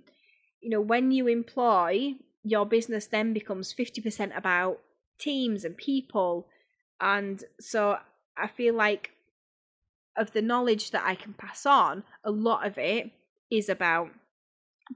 You 0.61 0.71
know, 0.71 0.81
when 0.81 1.11
you 1.11 1.27
employ, 1.27 2.15
your 2.45 2.65
business 2.65 3.09
then 3.09 3.33
becomes 3.33 3.75
50% 3.75 4.31
about 4.39 4.79
teams 5.19 5.65
and 5.65 5.77
people. 5.77 6.47
And 7.01 7.43
so 7.59 7.99
I 8.39 8.47
feel 8.47 8.75
like 8.75 9.11
of 10.17 10.31
the 10.31 10.41
knowledge 10.41 10.93
that 10.93 11.03
I 11.05 11.17
can 11.17 11.33
pass 11.33 11.67
on, 11.67 12.05
a 12.23 12.31
lot 12.31 12.65
of 12.65 12.79
it 12.79 13.11
is 13.51 13.69
about 13.69 14.11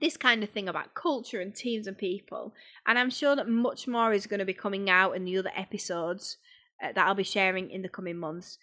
this 0.00 0.16
kind 0.16 0.44
of 0.44 0.50
thing 0.50 0.68
about 0.68 0.94
culture 0.94 1.40
and 1.40 1.52
teams 1.52 1.88
and 1.88 1.98
people. 1.98 2.54
And 2.86 2.96
I'm 2.96 3.10
sure 3.10 3.34
that 3.34 3.48
much 3.48 3.88
more 3.88 4.12
is 4.12 4.28
going 4.28 4.38
to 4.38 4.46
be 4.46 4.54
coming 4.54 4.88
out 4.88 5.16
in 5.16 5.24
the 5.24 5.36
other 5.36 5.50
episodes 5.56 6.36
uh, 6.80 6.92
that 6.92 7.08
I'll 7.08 7.16
be 7.16 7.24
sharing 7.24 7.72
in 7.72 7.82
the 7.82 7.88
coming 7.88 8.18
months. 8.18 8.58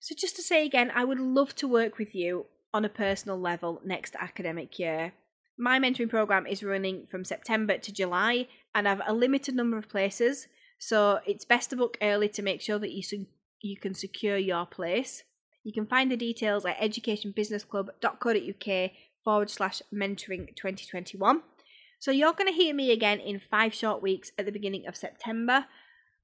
So, 0.00 0.12
just 0.18 0.34
to 0.36 0.42
say 0.42 0.66
again, 0.66 0.90
I 0.92 1.04
would 1.04 1.20
love 1.20 1.54
to 1.54 1.68
work 1.68 1.98
with 1.98 2.16
you 2.16 2.46
on 2.74 2.84
a 2.84 2.90
personal 2.90 3.40
level 3.40 3.80
next 3.84 4.16
academic 4.20 4.78
year. 4.78 5.14
My 5.56 5.78
mentoring 5.78 6.10
program 6.10 6.46
is 6.46 6.62
running 6.64 7.06
from 7.06 7.24
September 7.24 7.78
to 7.78 7.92
July 7.92 8.48
and 8.74 8.88
I've 8.88 9.00
a 9.06 9.14
limited 9.14 9.54
number 9.54 9.78
of 9.78 9.88
places, 9.88 10.48
so 10.78 11.20
it's 11.24 11.44
best 11.44 11.70
to 11.70 11.76
book 11.76 11.96
early 12.02 12.28
to 12.30 12.42
make 12.42 12.60
sure 12.60 12.80
that 12.80 12.90
you 12.90 13.02
su- 13.02 13.26
you 13.62 13.76
can 13.78 13.94
secure 13.94 14.36
your 14.36 14.66
place. 14.66 15.22
You 15.62 15.72
can 15.72 15.86
find 15.86 16.10
the 16.10 16.16
details 16.16 16.66
at 16.66 16.76
educationbusinessclub.co.uk 16.78 18.90
forward 19.24 19.48
slash 19.48 19.80
mentoring 19.92 20.48
2021. 20.56 21.42
So 22.00 22.10
you're 22.10 22.32
going 22.34 22.52
to 22.52 22.52
hear 22.52 22.74
me 22.74 22.90
again 22.90 23.20
in 23.20 23.38
five 23.40 23.72
short 23.72 24.02
weeks 24.02 24.32
at 24.38 24.44
the 24.44 24.52
beginning 24.52 24.86
of 24.86 24.96
September. 24.96 25.64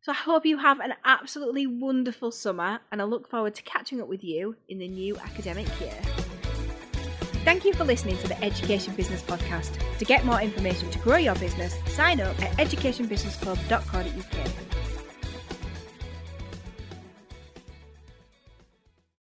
So 0.03 0.13
I 0.13 0.17
hope 0.17 0.45
you 0.45 0.59
have 0.59 0.81
an 0.81 0.95
absolutely 1.05 1.67
wonderful 1.67 2.33
summer 2.33 2.81
and 2.93 3.01
I 3.01 3.05
look 3.05 3.29
forward 3.29 3.55
to 3.55 3.63
catching 3.63 4.01
up 4.01 4.09
with 4.09 4.25
you 4.25 4.57
in 4.69 4.79
the 4.79 4.89
new 4.89 5.17
academic 5.17 5.69
year. 5.81 6.30
Thank 7.45 7.65
you 7.65 7.73
for 7.73 7.85
listening 7.85 8.19
to 8.19 8.29
the 8.29 8.45
Education 8.45 8.95
Business 8.95 9.23
Podcast. 9.23 9.79
To 9.99 10.05
get 10.05 10.27
more 10.27 10.43
information 10.43 10.91
to 10.91 10.99
grow 10.99 11.17
your 11.17 11.35
business, 11.37 11.75
sign 11.87 12.21
up 12.21 12.39
at 12.43 12.51
educationbusinessclub.co.uk. 12.59 14.80